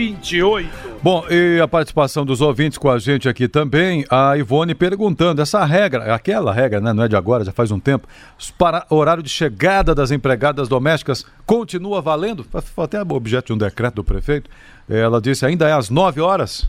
728. 0.00 0.70
Bom, 1.02 1.24
e 1.30 1.60
a 1.60 1.68
participação 1.68 2.24
dos 2.24 2.40
ouvintes 2.40 2.78
com 2.78 2.90
a 2.90 2.98
gente 2.98 3.28
aqui 3.28 3.46
também, 3.46 4.04
a 4.08 4.36
Ivone 4.36 4.74
perguntando 4.74 5.42
essa 5.42 5.64
regra, 5.64 6.14
aquela 6.14 6.52
regra, 6.52 6.80
né, 6.80 6.92
não 6.92 7.04
é 7.04 7.08
de 7.08 7.16
agora, 7.16 7.44
já 7.44 7.52
faz 7.52 7.70
um 7.70 7.78
tempo, 7.78 8.08
para 8.56 8.86
horário 8.88 9.22
de 9.22 9.28
chegada 9.28 9.94
das 9.94 10.10
empregadas 10.10 10.68
domésticas 10.68 11.24
continua 11.44 12.00
valendo? 12.00 12.44
Foi 12.44 12.84
até 12.84 13.00
objeto 13.02 13.46
de 13.48 13.52
um 13.52 13.58
decreto 13.58 13.96
do 13.96 14.04
prefeito. 14.04 14.50
Ela 14.88 15.20
disse 15.20 15.44
ainda 15.44 15.68
é 15.68 15.72
às 15.72 15.90
9 15.90 16.20
horas. 16.20 16.68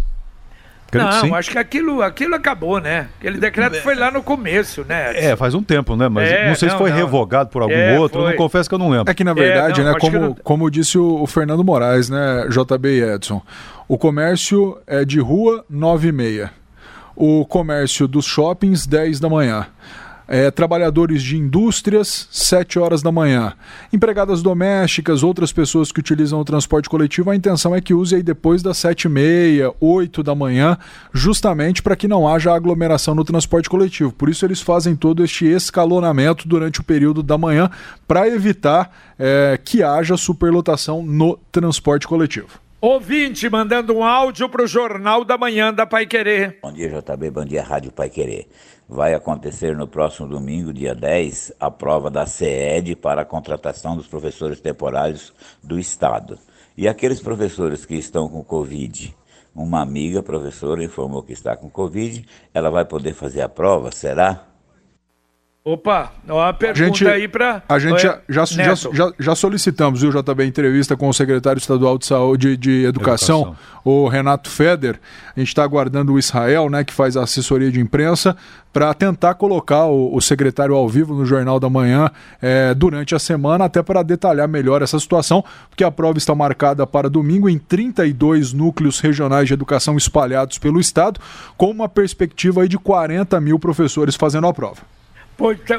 Não, 0.97 1.21
sim. 1.21 1.33
acho 1.33 1.51
que 1.51 1.57
aquilo, 1.57 2.01
aquilo 2.01 2.35
acabou, 2.35 2.79
né? 2.79 3.07
Aquele 3.19 3.37
decreto 3.37 3.81
foi 3.81 3.95
lá 3.95 4.11
no 4.11 4.21
começo, 4.21 4.85
né? 4.87 5.13
É, 5.15 5.35
faz 5.35 5.53
um 5.53 5.63
tempo, 5.63 5.95
né? 5.95 6.09
Mas 6.09 6.29
é, 6.29 6.47
não 6.47 6.55
sei 6.55 6.67
não, 6.67 6.75
se 6.75 6.81
foi 6.81 6.89
não. 6.89 6.97
revogado 6.97 7.49
por 7.49 7.61
algum 7.61 7.73
é, 7.73 7.97
outro, 7.97 8.25
não 8.25 8.35
confesso 8.35 8.67
que 8.67 8.75
eu 8.75 8.79
não 8.79 8.89
lembro. 8.89 9.09
É 9.09 9.13
que 9.13 9.23
na 9.23 9.33
verdade, 9.33 9.81
é, 9.81 9.83
né, 9.83 9.95
como, 9.99 10.35
como 10.43 10.69
disse 10.69 10.97
o, 10.97 11.21
o, 11.21 11.27
Fernando 11.27 11.63
Moraes, 11.63 12.09
né, 12.09 12.47
JB 12.49 12.89
e 12.89 13.03
Edson, 13.03 13.41
o 13.87 13.97
comércio 13.97 14.77
é 14.85 15.05
de 15.05 15.19
rua 15.19 15.63
9 15.69 16.09
e 16.09 16.11
meia. 16.11 16.51
O 17.15 17.45
comércio 17.45 18.07
dos 18.07 18.25
shoppings 18.25 18.87
10 18.87 19.19
da 19.19 19.29
manhã. 19.29 19.67
É, 20.27 20.49
trabalhadores 20.49 21.21
de 21.21 21.35
indústrias, 21.35 22.27
7 22.31 22.79
horas 22.79 23.01
da 23.01 23.11
manhã. 23.11 23.53
Empregadas 23.91 24.41
domésticas, 24.41 25.23
outras 25.23 25.51
pessoas 25.51 25.91
que 25.91 25.99
utilizam 25.99 26.39
o 26.39 26.45
transporte 26.45 26.89
coletivo, 26.89 27.29
a 27.29 27.35
intenção 27.35 27.75
é 27.75 27.81
que 27.81 27.93
use 27.93 28.15
aí 28.15 28.23
depois 28.23 28.63
das 28.63 28.77
7 28.77 29.05
e 29.05 29.09
meia, 29.09 29.73
8 29.79 30.23
da 30.23 30.33
manhã, 30.33 30.77
justamente 31.11 31.81
para 31.81 31.95
que 31.95 32.07
não 32.07 32.27
haja 32.27 32.53
aglomeração 32.53 33.13
no 33.13 33.25
transporte 33.25 33.69
coletivo. 33.69 34.13
Por 34.13 34.29
isso 34.29 34.45
eles 34.45 34.61
fazem 34.61 34.95
todo 34.95 35.23
este 35.23 35.45
escalonamento 35.45 36.47
durante 36.47 36.79
o 36.79 36.83
período 36.83 37.21
da 37.21 37.37
manhã 37.37 37.69
para 38.07 38.27
evitar 38.27 38.95
é, 39.19 39.59
que 39.63 39.83
haja 39.83 40.15
superlotação 40.15 41.03
no 41.03 41.37
transporte 41.51 42.07
coletivo. 42.07 42.60
Ouvinte 42.83 43.47
mandando 43.47 43.95
um 43.95 44.03
áudio 44.03 44.49
para 44.49 44.63
o 44.63 44.67
Jornal 44.67 45.23
da 45.23 45.37
Manhã 45.37 45.71
da 45.71 45.85
Pai 45.85 46.07
Querer. 46.07 46.57
Bom 46.63 46.71
dia, 46.71 46.89
JB. 46.89 47.29
Bom 47.29 47.45
dia, 47.45 47.61
Rádio 47.61 47.91
Pai 47.91 48.09
Querer. 48.09 48.47
Vai 48.89 49.13
acontecer 49.13 49.77
no 49.77 49.87
próximo 49.87 50.27
domingo, 50.27 50.73
dia 50.73 50.95
10, 50.95 51.53
a 51.59 51.69
prova 51.69 52.09
da 52.09 52.25
CED 52.25 52.95
para 52.95 53.21
a 53.21 53.25
contratação 53.25 53.95
dos 53.95 54.07
professores 54.07 54.59
temporários 54.59 55.31
do 55.61 55.77
Estado. 55.77 56.39
E 56.75 56.87
aqueles 56.87 57.21
professores 57.21 57.85
que 57.85 57.93
estão 57.93 58.27
com 58.27 58.43
Covid, 58.43 59.15
uma 59.53 59.79
amiga 59.83 60.23
professora 60.23 60.83
informou 60.83 61.21
que 61.21 61.33
está 61.33 61.55
com 61.55 61.69
Covid, 61.69 62.25
ela 62.51 62.71
vai 62.71 62.83
poder 62.83 63.13
fazer 63.13 63.43
a 63.43 63.49
prova, 63.49 63.91
será? 63.91 64.50
Opa, 65.63 66.11
uma 66.27 66.51
pergunta 66.55 66.83
gente, 66.85 67.07
aí 67.07 67.27
para. 67.27 67.61
A 67.69 67.77
gente 67.77 68.01
já, 68.01 68.19
já, 68.27 68.45
já, 68.45 68.73
já, 68.73 69.13
já, 69.19 69.35
solicitamos, 69.35 70.01
viu, 70.01 70.09
JB, 70.09 70.43
entrevista 70.43 70.97
com 70.97 71.07
o 71.07 71.13
secretário 71.13 71.59
estadual 71.59 71.99
de 71.99 72.07
saúde 72.07 72.57
de 72.57 72.83
educação, 72.83 73.41
educação. 73.41 73.57
o 73.85 74.07
Renato 74.07 74.49
Feder. 74.49 74.99
A 75.35 75.39
gente 75.39 75.49
está 75.49 75.63
aguardando 75.63 76.13
o 76.13 76.17
Israel, 76.17 76.67
né, 76.67 76.83
que 76.83 76.91
faz 76.91 77.15
a 77.15 77.21
assessoria 77.21 77.71
de 77.71 77.79
imprensa, 77.79 78.35
para 78.73 78.91
tentar 78.95 79.35
colocar 79.35 79.85
o, 79.85 80.15
o, 80.15 80.19
secretário 80.19 80.73
ao 80.73 80.89
vivo 80.89 81.13
no 81.13 81.27
Jornal 81.27 81.59
da 81.59 81.69
Manhã 81.69 82.09
é, 82.41 82.73
durante 82.73 83.13
a 83.13 83.19
semana, 83.19 83.65
até 83.65 83.83
para 83.83 84.01
detalhar 84.01 84.47
melhor 84.47 84.81
essa 84.81 84.97
situação, 84.97 85.45
porque 85.69 85.83
a 85.83 85.91
prova 85.91 86.17
está 86.17 86.33
marcada 86.33 86.87
para 86.87 87.07
domingo 87.07 87.47
em 87.47 87.59
32 87.59 88.51
núcleos 88.51 88.99
regionais 88.99 89.47
de 89.47 89.53
educação 89.53 89.95
espalhados 89.95 90.57
pelo 90.57 90.79
estado, 90.79 91.21
com 91.55 91.69
uma 91.69 91.87
perspectiva 91.87 92.63
aí 92.63 92.67
de 92.67 92.79
40 92.79 93.39
mil 93.39 93.59
professores 93.59 94.15
fazendo 94.15 94.47
a 94.47 94.53
prova. 94.53 95.00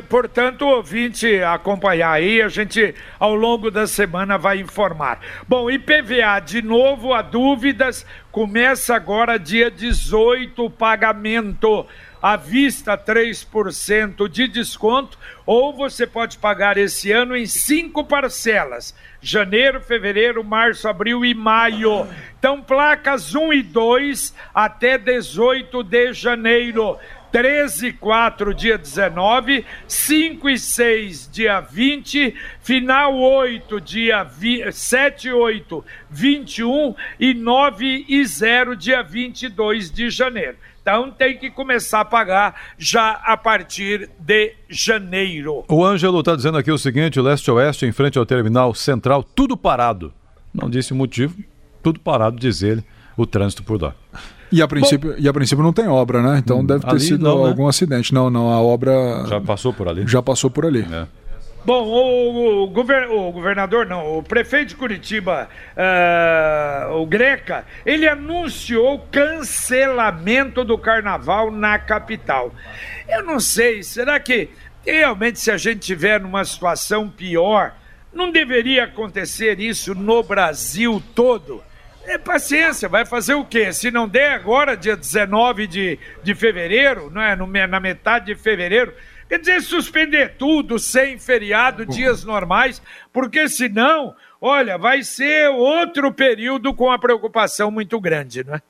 Portanto, 0.09 0.67
ouvinte 0.67 1.41
acompanhar 1.43 2.11
aí, 2.11 2.43
a 2.43 2.49
gente 2.49 2.95
ao 3.19 3.35
longo 3.35 3.71
da 3.71 3.87
semana 3.87 4.37
vai 4.37 4.59
informar. 4.59 5.21
Bom, 5.47 5.71
IPVA, 5.71 6.41
de 6.45 6.61
novo, 6.61 7.15
há 7.15 7.23
dúvidas, 7.23 8.05
começa 8.33 8.97
agora 8.97 9.39
dia 9.39 9.71
18 9.71 10.65
o 10.65 10.71
pagamento 10.71 11.87
à 12.21 12.37
vista 12.37 12.97
3% 12.97 14.29
de 14.29 14.49
desconto, 14.49 15.19
ou 15.45 15.73
você 15.73 16.07
pode 16.07 16.39
pagar 16.39 16.77
esse 16.77 17.13
ano 17.13 17.37
em 17.37 17.47
cinco 17.47 18.05
parcelas: 18.05 18.95
janeiro, 19.21 19.81
fevereiro, 19.81 20.43
março, 20.43 20.89
abril 20.89 21.25
e 21.25 21.35
maio. 21.35 22.07
Então, 22.39 22.61
placas 22.61 23.35
1 23.35 23.53
e 23.53 23.63
2 23.63 24.35
até 24.53 24.99
18 24.99 25.83
de 25.85 26.13
janeiro. 26.13 26.99
13 27.33 27.87
e 27.87 27.93
4, 27.95 28.53
dia 28.53 28.77
19, 28.77 29.65
5 29.89 30.51
e 30.51 30.59
6, 30.59 31.31
dia 31.33 31.61
20, 31.61 32.35
final 32.61 33.17
8, 33.17 33.81
dia 33.81 34.29
7 34.71 35.29
e 35.29 35.33
8, 35.33 35.85
21 36.11 36.95
e 37.19 37.33
9 37.33 38.05
e 38.07 38.25
0, 38.25 38.77
dia 38.77 39.03
22 39.03 39.91
de 39.91 40.11
janeiro. 40.11 40.59
Então 40.83 41.11
tem 41.11 41.39
que 41.39 41.51
começar 41.51 42.01
a 42.01 42.05
pagar 42.05 42.61
já 42.77 43.13
a 43.13 43.37
partir 43.37 44.11
de 44.19 44.55
janeiro. 44.69 45.65
O 45.69 45.85
Ângelo 45.85 46.21
está 46.21 46.37
dizendo 46.37 46.59
aqui 46.59 46.71
o 46.71 46.79
seguinte: 46.79 47.19
leste-oeste, 47.19 47.87
em 47.87 47.93
frente 47.93 48.19
ao 48.19 48.27
terminal 48.27 48.75
central, 48.75 49.23
tudo 49.23 49.57
parado. 49.57 50.13
Não 50.53 50.69
disse 50.69 50.93
o 50.93 50.97
motivo, 50.97 51.43
tudo 51.83 51.99
parado, 51.99 52.37
diz 52.37 52.63
ele, 52.63 52.85
o 53.17 53.25
trânsito 53.25 53.63
por 53.63 53.81
lá. 53.81 53.95
E 54.53 54.61
a 54.61 54.69
princípio, 54.69 55.11
Bom, 55.13 55.17
e 55.19 55.29
a 55.29 55.33
princípio 55.33 55.65
não 55.65 55.73
tem 55.73 55.89
obra, 55.89 56.23
né? 56.23 56.39
Então 56.39 56.61
hum, 56.61 56.67
deve 56.67 56.87
ter 56.87 57.01
sido 57.01 57.25
não, 57.25 57.43
né? 57.43 57.49
algum 57.49 57.65
né? 57.65 57.71
acidente. 57.71 58.13
Não, 58.13 58.29
não, 58.29 58.51
a 58.51 58.61
obra. 58.61 59.25
Já 59.27 59.41
passou 59.41 59.73
por 59.73 59.89
ali? 59.89 60.07
Já 60.07 60.23
passou 60.23 60.51
por 60.51 60.67
ali. 60.67 60.87
É. 60.93 61.07
Bom, 61.65 61.85
o, 61.85 62.65
o, 62.65 63.29
o, 63.29 63.33
governador, 63.33 63.87
não, 63.87 64.19
o 64.19 64.23
prefeito 64.23 64.71
de 64.71 64.77
Curitiba, 64.77 65.49
uh, 65.77 66.97
o 66.97 67.07
Greca, 67.07 67.65
ele 67.87 68.09
anunciou 68.09 68.99
cancelamento 69.13 70.65
do 70.65 70.77
carnaval 70.77 71.53
na 71.53 71.79
capital. 71.79 72.53
Eu 73.09 73.23
não 73.23 73.39
sei, 73.39 73.85
será 73.85 74.19
que 74.19 74.51
realmente 74.85 75.39
se 75.39 75.53
a 75.53 75.57
gente 75.57 75.79
tiver 75.79 76.21
numa 76.21 76.45
situação 76.45 77.09
pior, 77.09 77.75
não 78.13 78.33
deveria 78.33 78.85
acontecer 78.85 79.61
isso 79.61 79.95
no 79.95 80.21
Brasil 80.25 81.01
todo? 81.15 81.63
É 82.05 82.19
paciência, 82.19 82.89
vai 82.89 83.07
fazer 83.07 83.35
o 83.35 83.45
quê? 83.45 83.73
Se 83.73 83.91
não 83.91 84.09
der 84.09 84.33
agora, 84.33 84.77
dia 84.77 84.97
19 84.97 85.67
de, 85.67 85.99
de 86.23 86.35
fevereiro, 86.35 87.11
não 87.11 87.23
é? 87.23 87.37
No, 87.37 87.47
na 87.47 87.81
metade 87.81 88.27
de 88.27 88.35
fevereiro, 88.35 88.93
quer 89.29 89.39
dizer, 89.39 89.63
suspender 89.63 90.37
tudo 90.37 90.79
sem 90.79 91.19
feriado, 91.19 91.87
dias 91.87 92.25
normais, 92.25 92.83
porque 93.13 93.49
senão, 93.49 94.15
olha, 94.41 94.77
vai 94.77 95.03
ser 95.03 95.49
outro 95.51 96.13
período 96.13 96.75
com 96.75 96.91
a 96.91 96.99
preocupação 96.99 97.71
muito 97.71 98.01
grande, 98.01 98.45
não 98.45 98.55
é? 98.55 98.63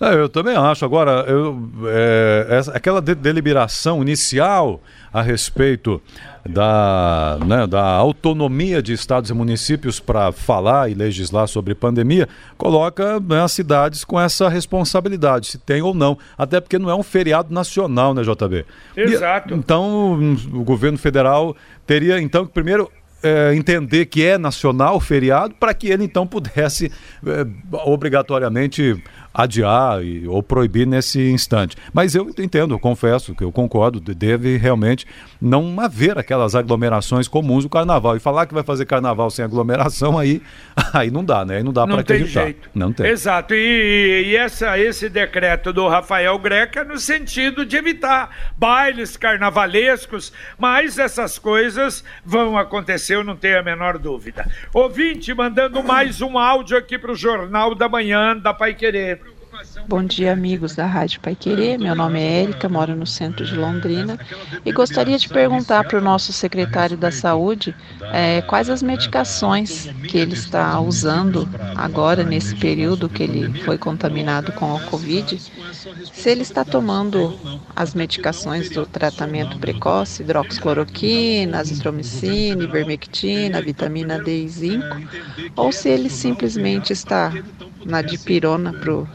É, 0.00 0.14
eu 0.14 0.28
também 0.28 0.56
acho. 0.56 0.84
Agora, 0.84 1.24
eu, 1.28 1.70
é, 1.86 2.46
essa, 2.50 2.72
aquela 2.72 3.00
de, 3.00 3.14
deliberação 3.14 4.02
inicial 4.02 4.80
a 5.12 5.22
respeito 5.22 6.02
da, 6.48 7.38
né, 7.46 7.66
da 7.66 7.82
autonomia 7.82 8.82
de 8.82 8.92
estados 8.92 9.30
e 9.30 9.34
municípios 9.34 10.00
para 10.00 10.32
falar 10.32 10.90
e 10.90 10.94
legislar 10.94 11.46
sobre 11.46 11.74
pandemia, 11.74 12.28
coloca 12.58 13.20
né, 13.20 13.42
as 13.42 13.52
cidades 13.52 14.04
com 14.04 14.20
essa 14.20 14.48
responsabilidade, 14.48 15.46
se 15.46 15.58
tem 15.58 15.80
ou 15.80 15.94
não. 15.94 16.18
Até 16.36 16.60
porque 16.60 16.78
não 16.78 16.90
é 16.90 16.94
um 16.94 17.02
feriado 17.02 17.52
nacional, 17.54 18.12
né, 18.12 18.22
JB? 18.22 18.66
Exato. 18.96 19.54
E, 19.54 19.56
então, 19.56 20.36
o 20.52 20.64
governo 20.64 20.98
federal 20.98 21.56
teria, 21.86 22.20
então, 22.20 22.44
que 22.44 22.52
primeiro 22.52 22.90
é, 23.24 23.54
entender 23.54 24.04
que 24.04 24.22
é 24.22 24.36
nacional 24.36 24.96
o 24.96 25.00
feriado 25.00 25.54
para 25.54 25.72
que 25.72 25.88
ele 25.88 26.04
então 26.04 26.26
pudesse 26.26 26.92
é, 27.26 27.46
obrigatoriamente 27.86 29.02
adiar 29.34 30.04
e, 30.04 30.28
ou 30.28 30.40
proibir 30.42 30.86
nesse 30.86 31.20
instante. 31.30 31.76
Mas 31.92 32.14
eu 32.14 32.30
entendo, 32.38 32.78
confesso 32.78 33.34
que 33.34 33.42
eu 33.42 33.50
concordo, 33.50 34.00
deve 34.00 34.56
realmente 34.56 35.04
não 35.40 35.80
haver 35.80 36.16
aquelas 36.16 36.54
aglomerações 36.54 37.26
comuns 37.26 37.64
do 37.64 37.70
carnaval. 37.70 38.16
E 38.16 38.20
falar 38.20 38.46
que 38.46 38.54
vai 38.54 38.62
fazer 38.62 38.86
carnaval 38.86 39.28
sem 39.30 39.44
aglomeração, 39.44 40.16
aí, 40.18 40.40
aí 40.92 41.10
não 41.10 41.24
dá, 41.24 41.44
né? 41.44 41.56
Aí 41.56 41.62
não 41.62 41.72
dá 41.72 41.86
para 41.86 42.00
acreditar. 42.00 42.44
Jeito. 42.44 42.70
Não 42.74 42.92
tem. 42.92 43.06
Exato. 43.06 43.54
E, 43.54 44.24
e 44.26 44.36
essa, 44.36 44.78
esse 44.78 45.08
decreto 45.08 45.72
do 45.72 45.88
Rafael 45.88 46.38
Greca 46.38 46.84
no 46.84 46.98
sentido 46.98 47.66
de 47.66 47.76
evitar 47.76 48.30
bailes 48.56 49.16
carnavalescos, 49.16 50.32
mas 50.56 50.98
essas 50.98 51.38
coisas 51.38 52.04
vão 52.24 52.56
acontecer, 52.56 53.16
eu 53.16 53.24
não 53.24 53.34
tenho 53.34 53.58
a 53.58 53.62
menor 53.62 53.98
dúvida. 53.98 54.48
Ouvinte, 54.72 55.34
mandando 55.34 55.82
mais 55.82 56.20
um 56.20 56.38
áudio 56.38 56.76
aqui 56.76 56.98
para 56.98 57.10
o 57.10 57.16
Jornal 57.16 57.74
da 57.74 57.88
Manhã 57.88 58.36
da 58.36 58.54
Pai 58.54 58.74
Querer. 58.74 59.23
Bom 59.86 60.02
dia, 60.02 60.32
amigos 60.32 60.74
da 60.74 60.84
Rádio 60.84 61.20
Pai 61.20 61.36
Querer. 61.36 61.78
Meu 61.78 61.94
nome 61.94 62.18
é 62.18 62.42
Érica, 62.42 62.68
moro 62.68 62.96
no 62.96 63.06
centro 63.06 63.44
de 63.44 63.54
Londrina 63.54 64.18
e 64.64 64.72
gostaria 64.72 65.16
de 65.16 65.28
perguntar 65.28 65.84
para 65.84 65.98
o 65.98 66.02
nosso 66.02 66.32
secretário 66.32 66.96
da 66.96 67.12
Saúde 67.12 67.74
é, 68.12 68.42
quais 68.42 68.68
as 68.68 68.82
medicações 68.82 69.88
que 70.08 70.18
ele 70.18 70.34
está 70.34 70.80
usando 70.80 71.48
agora, 71.76 72.24
nesse 72.24 72.56
período 72.56 73.08
que 73.08 73.22
ele 73.22 73.52
foi 73.60 73.78
contaminado 73.78 74.50
com 74.52 74.74
a 74.74 74.80
Covid, 74.80 75.40
se 76.12 76.30
ele 76.30 76.42
está 76.42 76.64
tomando 76.64 77.38
as 77.76 77.94
medicações 77.94 78.70
do 78.70 78.84
tratamento 78.84 79.58
precoce, 79.58 80.22
hidroxicloroquina, 80.22 81.58
azitromicina, 81.58 82.64
ivermectina, 82.64 83.62
vitamina 83.62 84.18
D 84.18 84.44
e 84.44 84.48
zinco, 84.48 84.96
ou 85.54 85.70
se 85.70 85.88
ele 85.88 86.10
simplesmente 86.10 86.92
está 86.92 87.32
na 87.84 88.00
dipirona 88.00 88.72
para 88.72 88.94
o 88.94 89.06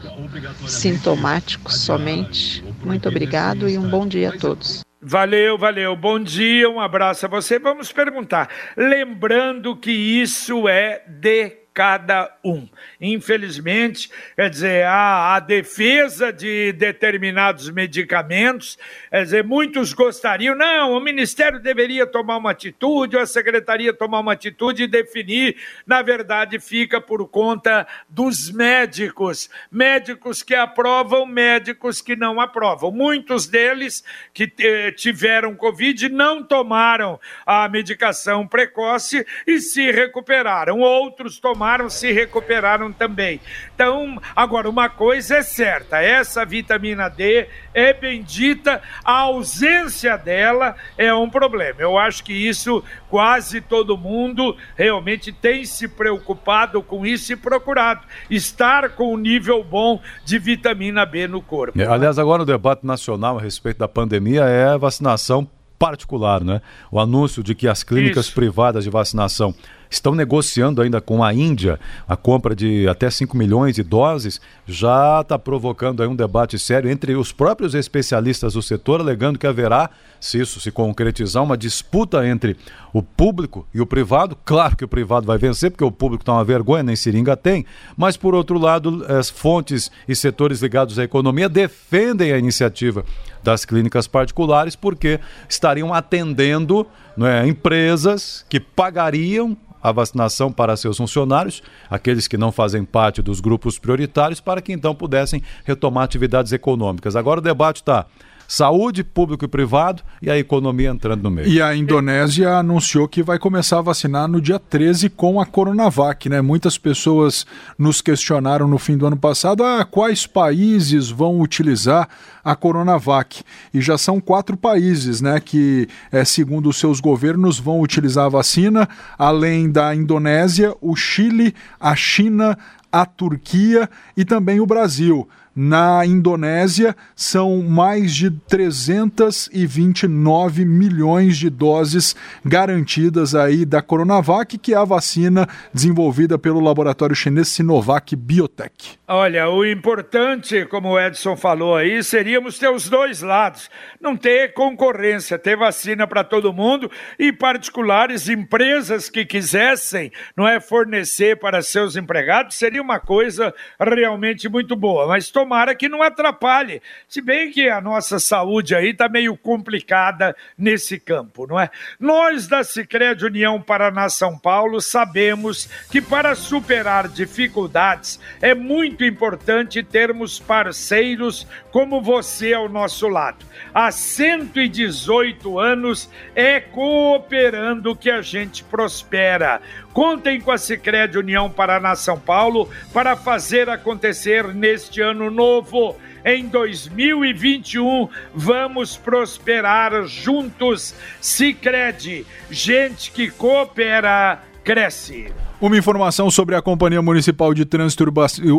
sintomático 0.66 1.72
somente. 1.72 2.64
Muito 2.84 3.08
obrigado 3.08 3.68
e 3.68 3.76
um 3.76 3.88
bom 3.88 4.06
dia 4.06 4.30
a 4.30 4.38
todos. 4.38 4.84
Valeu, 5.02 5.56
valeu. 5.56 5.96
Bom 5.96 6.20
dia, 6.20 6.68
um 6.68 6.78
abraço 6.78 7.24
a 7.24 7.28
você. 7.28 7.58
Vamos 7.58 7.90
perguntar. 7.90 8.50
Lembrando 8.76 9.74
que 9.74 9.90
isso 9.90 10.68
é 10.68 11.02
de 11.08 11.59
cada 11.80 12.30
um. 12.44 12.68
Infelizmente, 13.00 14.10
quer 14.36 14.50
dizer, 14.50 14.84
a, 14.84 15.36
a 15.36 15.40
defesa 15.40 16.30
de 16.30 16.72
determinados 16.72 17.70
medicamentos, 17.70 18.78
quer 19.08 19.22
dizer, 19.22 19.44
muitos 19.44 19.94
gostariam, 19.94 20.54
não, 20.54 20.92
o 20.92 21.00
Ministério 21.00 21.58
deveria 21.58 22.06
tomar 22.06 22.36
uma 22.36 22.50
atitude, 22.50 23.16
ou 23.16 23.22
a 23.22 23.26
Secretaria 23.26 23.94
tomar 23.94 24.20
uma 24.20 24.34
atitude 24.34 24.82
e 24.82 24.86
definir, 24.86 25.56
na 25.86 26.02
verdade, 26.02 26.58
fica 26.60 27.00
por 27.00 27.26
conta 27.28 27.86
dos 28.06 28.50
médicos, 28.50 29.48
médicos 29.72 30.42
que 30.42 30.54
aprovam, 30.54 31.24
médicos 31.24 32.02
que 32.02 32.14
não 32.14 32.42
aprovam. 32.42 32.90
Muitos 32.90 33.46
deles 33.46 34.04
que 34.34 34.52
eh, 34.58 34.92
tiveram 34.92 35.56
Covid 35.56 36.10
não 36.10 36.42
tomaram 36.42 37.18
a 37.46 37.66
medicação 37.70 38.46
precoce 38.46 39.26
e 39.46 39.60
se 39.60 39.90
recuperaram. 39.90 40.80
Outros 40.80 41.38
tomaram, 41.38 41.69
se 41.88 42.12
recuperaram 42.12 42.92
também. 42.92 43.40
Então, 43.74 44.20
agora, 44.34 44.68
uma 44.68 44.88
coisa 44.88 45.36
é 45.36 45.42
certa: 45.42 46.00
essa 46.00 46.44
vitamina 46.44 47.08
D 47.08 47.46
é 47.72 47.92
bendita, 47.92 48.82
a 49.04 49.20
ausência 49.20 50.16
dela 50.16 50.74
é 50.98 51.12
um 51.14 51.30
problema. 51.30 51.80
Eu 51.80 51.96
acho 51.96 52.24
que 52.24 52.32
isso 52.32 52.82
quase 53.08 53.60
todo 53.60 53.96
mundo 53.96 54.56
realmente 54.76 55.32
tem 55.32 55.64
se 55.64 55.86
preocupado 55.86 56.82
com 56.82 57.06
isso 57.06 57.32
e 57.32 57.36
procurado 57.36 58.02
estar 58.28 58.90
com 58.90 59.14
um 59.14 59.16
nível 59.16 59.62
bom 59.62 60.00
de 60.24 60.38
vitamina 60.38 61.06
B 61.06 61.26
no 61.28 61.40
corpo. 61.40 61.80
É, 61.80 61.86
aliás, 61.86 62.18
agora 62.18 62.42
o 62.42 62.46
debate 62.46 62.84
nacional 62.86 63.38
a 63.38 63.40
respeito 63.40 63.78
da 63.78 63.88
pandemia 63.88 64.42
é 64.44 64.68
a 64.68 64.76
vacinação 64.76 65.48
particular, 65.80 66.44
né? 66.44 66.60
O 66.90 67.00
anúncio 67.00 67.42
de 67.42 67.54
que 67.54 67.66
as 67.66 67.82
clínicas 67.82 68.26
Isso. 68.26 68.34
privadas 68.34 68.84
de 68.84 68.90
vacinação 68.90 69.54
estão 69.90 70.14
negociando 70.14 70.80
ainda 70.80 71.00
com 71.00 71.22
a 71.22 71.34
Índia 71.34 71.78
a 72.08 72.16
compra 72.16 72.54
de 72.54 72.86
até 72.88 73.10
5 73.10 73.36
milhões 73.36 73.74
de 73.74 73.82
doses, 73.82 74.40
já 74.66 75.20
está 75.20 75.38
provocando 75.38 76.02
aí 76.02 76.08
um 76.08 76.14
debate 76.14 76.58
sério 76.58 76.88
entre 76.88 77.16
os 77.16 77.32
próprios 77.32 77.74
especialistas 77.74 78.54
do 78.54 78.62
setor, 78.62 79.00
alegando 79.00 79.38
que 79.38 79.46
haverá, 79.46 79.90
se 80.20 80.40
isso 80.40 80.60
se 80.60 80.70
concretizar, 80.70 81.42
uma 81.42 81.58
disputa 81.58 82.26
entre 82.26 82.56
o 82.92 83.02
público 83.02 83.66
e 83.72 83.80
o 83.80 83.86
privado. 83.86 84.36
Claro 84.44 84.76
que 84.76 84.84
o 84.84 84.88
privado 84.88 85.26
vai 85.26 85.38
vencer, 85.38 85.70
porque 85.70 85.84
o 85.84 85.92
público 85.92 86.22
está 86.22 86.32
uma 86.32 86.44
vergonha, 86.44 86.82
nem 86.82 86.96
seringa 86.96 87.36
tem, 87.36 87.64
mas 87.96 88.16
por 88.16 88.34
outro 88.34 88.58
lado, 88.58 89.04
as 89.08 89.30
fontes 89.30 89.90
e 90.08 90.14
setores 90.14 90.60
ligados 90.60 90.98
à 90.98 91.04
economia 91.04 91.48
defendem 91.48 92.32
a 92.32 92.38
iniciativa 92.38 93.04
das 93.42 93.64
clínicas 93.64 94.06
particulares 94.06 94.76
porque 94.76 95.18
estariam 95.48 95.94
atendendo 95.94 96.86
é, 97.18 97.46
empresas 97.46 98.44
que 98.48 98.60
pagariam 98.60 99.56
a 99.82 99.92
vacinação 99.92 100.52
para 100.52 100.76
seus 100.76 100.98
funcionários, 100.98 101.62
aqueles 101.88 102.28
que 102.28 102.36
não 102.36 102.52
fazem 102.52 102.84
parte 102.84 103.22
dos 103.22 103.40
grupos 103.40 103.78
prioritários, 103.78 104.40
para 104.40 104.60
que 104.60 104.72
então 104.72 104.94
pudessem 104.94 105.42
retomar 105.64 106.04
atividades 106.04 106.52
econômicas. 106.52 107.16
Agora 107.16 107.40
o 107.40 107.42
debate 107.42 107.76
está 107.76 108.06
saúde, 108.50 109.04
público 109.04 109.44
e 109.44 109.48
privado 109.48 110.02
e 110.20 110.28
a 110.28 110.36
economia 110.36 110.90
entrando 110.90 111.22
no 111.22 111.30
meio. 111.30 111.46
E 111.46 111.62
a 111.62 111.72
Indonésia 111.72 112.56
anunciou 112.56 113.06
que 113.06 113.22
vai 113.22 113.38
começar 113.38 113.78
a 113.78 113.82
vacinar 113.82 114.26
no 114.26 114.40
dia 114.40 114.58
13 114.58 115.08
com 115.08 115.40
a 115.40 115.46
Coronavac, 115.46 116.28
né? 116.28 116.40
Muitas 116.40 116.76
pessoas 116.76 117.46
nos 117.78 118.00
questionaram 118.00 118.66
no 118.66 118.76
fim 118.76 118.96
do 118.96 119.06
ano 119.06 119.16
passado, 119.16 119.62
ah, 119.62 119.84
quais 119.84 120.26
países 120.26 121.10
vão 121.10 121.40
utilizar 121.40 122.08
a 122.44 122.56
Coronavac? 122.56 123.44
E 123.72 123.80
já 123.80 123.96
são 123.96 124.20
quatro 124.20 124.56
países, 124.56 125.20
né, 125.20 125.38
que 125.38 125.86
é, 126.10 126.24
segundo 126.24 126.70
os 126.70 126.76
seus 126.76 126.98
governos 126.98 127.60
vão 127.60 127.80
utilizar 127.80 128.26
a 128.26 128.30
vacina, 128.30 128.88
além 129.16 129.70
da 129.70 129.94
Indonésia, 129.94 130.74
o 130.80 130.96
Chile, 130.96 131.54
a 131.78 131.94
China, 131.94 132.58
a 132.90 133.06
Turquia 133.06 133.88
e 134.16 134.24
também 134.24 134.58
o 134.58 134.66
Brasil. 134.66 135.28
Na 135.54 136.04
Indonésia, 136.06 136.96
são 137.16 137.62
mais 137.62 138.14
de 138.14 138.30
329 138.30 140.64
milhões 140.64 141.36
de 141.36 141.50
doses 141.50 142.14
garantidas 142.44 143.34
aí 143.34 143.64
da 143.64 143.82
Coronavac, 143.82 144.56
que 144.58 144.72
é 144.72 144.76
a 144.76 144.84
vacina 144.84 145.48
desenvolvida 145.74 146.38
pelo 146.38 146.60
laboratório 146.60 147.16
chinês 147.16 147.48
Sinovac 147.48 148.14
Biotech. 148.14 149.00
Olha, 149.08 149.50
o 149.50 149.66
importante, 149.66 150.64
como 150.66 150.90
o 150.90 151.00
Edson 151.00 151.36
falou 151.36 151.74
aí, 151.74 152.00
seríamos 152.04 152.56
ter 152.58 152.70
os 152.70 152.88
dois 152.88 153.20
lados. 153.20 153.68
Não 154.00 154.16
ter 154.16 154.54
concorrência, 154.54 155.36
ter 155.36 155.56
vacina 155.56 156.06
para 156.06 156.22
todo 156.22 156.52
mundo 156.52 156.88
e 157.18 157.32
particulares 157.32 158.28
empresas 158.28 159.10
que 159.10 159.24
quisessem, 159.24 160.12
não 160.36 160.46
é, 160.46 160.60
fornecer 160.60 161.40
para 161.40 161.60
seus 161.60 161.96
empregados, 161.96 162.54
seria 162.56 162.80
uma 162.80 163.00
coisa 163.00 163.52
realmente 163.80 164.48
muito 164.48 164.76
boa. 164.76 165.08
Mas 165.08 165.28
tomara 165.40 165.74
que 165.74 165.88
não 165.88 166.02
atrapalhe. 166.02 166.82
Se 167.08 167.22
bem 167.22 167.50
que 167.50 167.66
a 167.68 167.80
nossa 167.80 168.18
saúde 168.18 168.74
aí 168.74 168.90
está 168.90 169.08
meio 169.08 169.34
complicada 169.38 170.36
nesse 170.56 171.00
campo, 171.00 171.46
não 171.46 171.58
é? 171.58 171.70
Nós 171.98 172.46
da 172.46 172.62
Sicredi 172.62 173.24
União 173.24 173.60
Paraná 173.60 174.10
São 174.10 174.38
Paulo 174.38 174.82
sabemos 174.82 175.66
que 175.90 176.02
para 176.02 176.34
superar 176.34 177.08
dificuldades 177.08 178.20
é 178.42 178.54
muito 178.54 179.02
importante 179.02 179.82
termos 179.82 180.38
parceiros 180.38 181.46
como 181.72 182.02
você 182.02 182.52
ao 182.52 182.68
nosso 182.68 183.08
lado. 183.08 183.46
Há 183.72 183.90
118 183.90 185.58
anos 185.58 186.10
é 186.34 186.60
cooperando 186.60 187.96
que 187.96 188.10
a 188.10 188.20
gente 188.20 188.62
prospera. 188.64 189.62
Contem 189.92 190.40
com 190.40 190.52
a 190.52 190.58
Sicredi 190.58 191.18
União 191.18 191.50
Paraná 191.50 191.96
São 191.96 192.18
Paulo 192.18 192.68
para 192.92 193.16
fazer 193.16 193.68
acontecer 193.68 194.54
neste 194.54 195.00
ano 195.00 195.30
novo. 195.30 195.96
Em 196.24 196.46
2021, 196.46 198.08
vamos 198.34 198.96
prosperar 198.96 200.04
juntos. 200.04 200.94
Sicredi, 201.20 202.24
gente 202.50 203.10
que 203.10 203.30
coopera, 203.30 204.40
cresce. 204.62 205.32
Uma 205.60 205.76
informação 205.76 206.30
sobre 206.30 206.54
a 206.54 206.62
Companhia 206.62 207.02
Municipal 207.02 207.52
de 207.52 207.66
Trânsito 207.66 208.04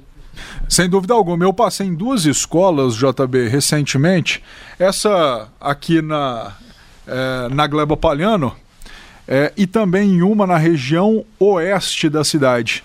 Sem 0.67 0.89
dúvida 0.89 1.13
alguma. 1.13 1.43
Eu 1.43 1.53
passei 1.53 1.87
em 1.87 1.95
duas 1.95 2.25
escolas, 2.25 2.95
JB, 2.95 3.47
recentemente. 3.47 4.43
Essa 4.79 5.47
aqui 5.59 6.01
na, 6.01 6.53
é, 7.07 7.49
na 7.49 7.67
Gleba 7.67 7.95
Palhano, 7.95 8.55
é, 9.27 9.53
e 9.55 9.65
também 9.65 10.15
em 10.15 10.21
uma 10.21 10.45
na 10.45 10.57
região 10.57 11.25
oeste 11.39 12.09
da 12.09 12.23
cidade 12.23 12.83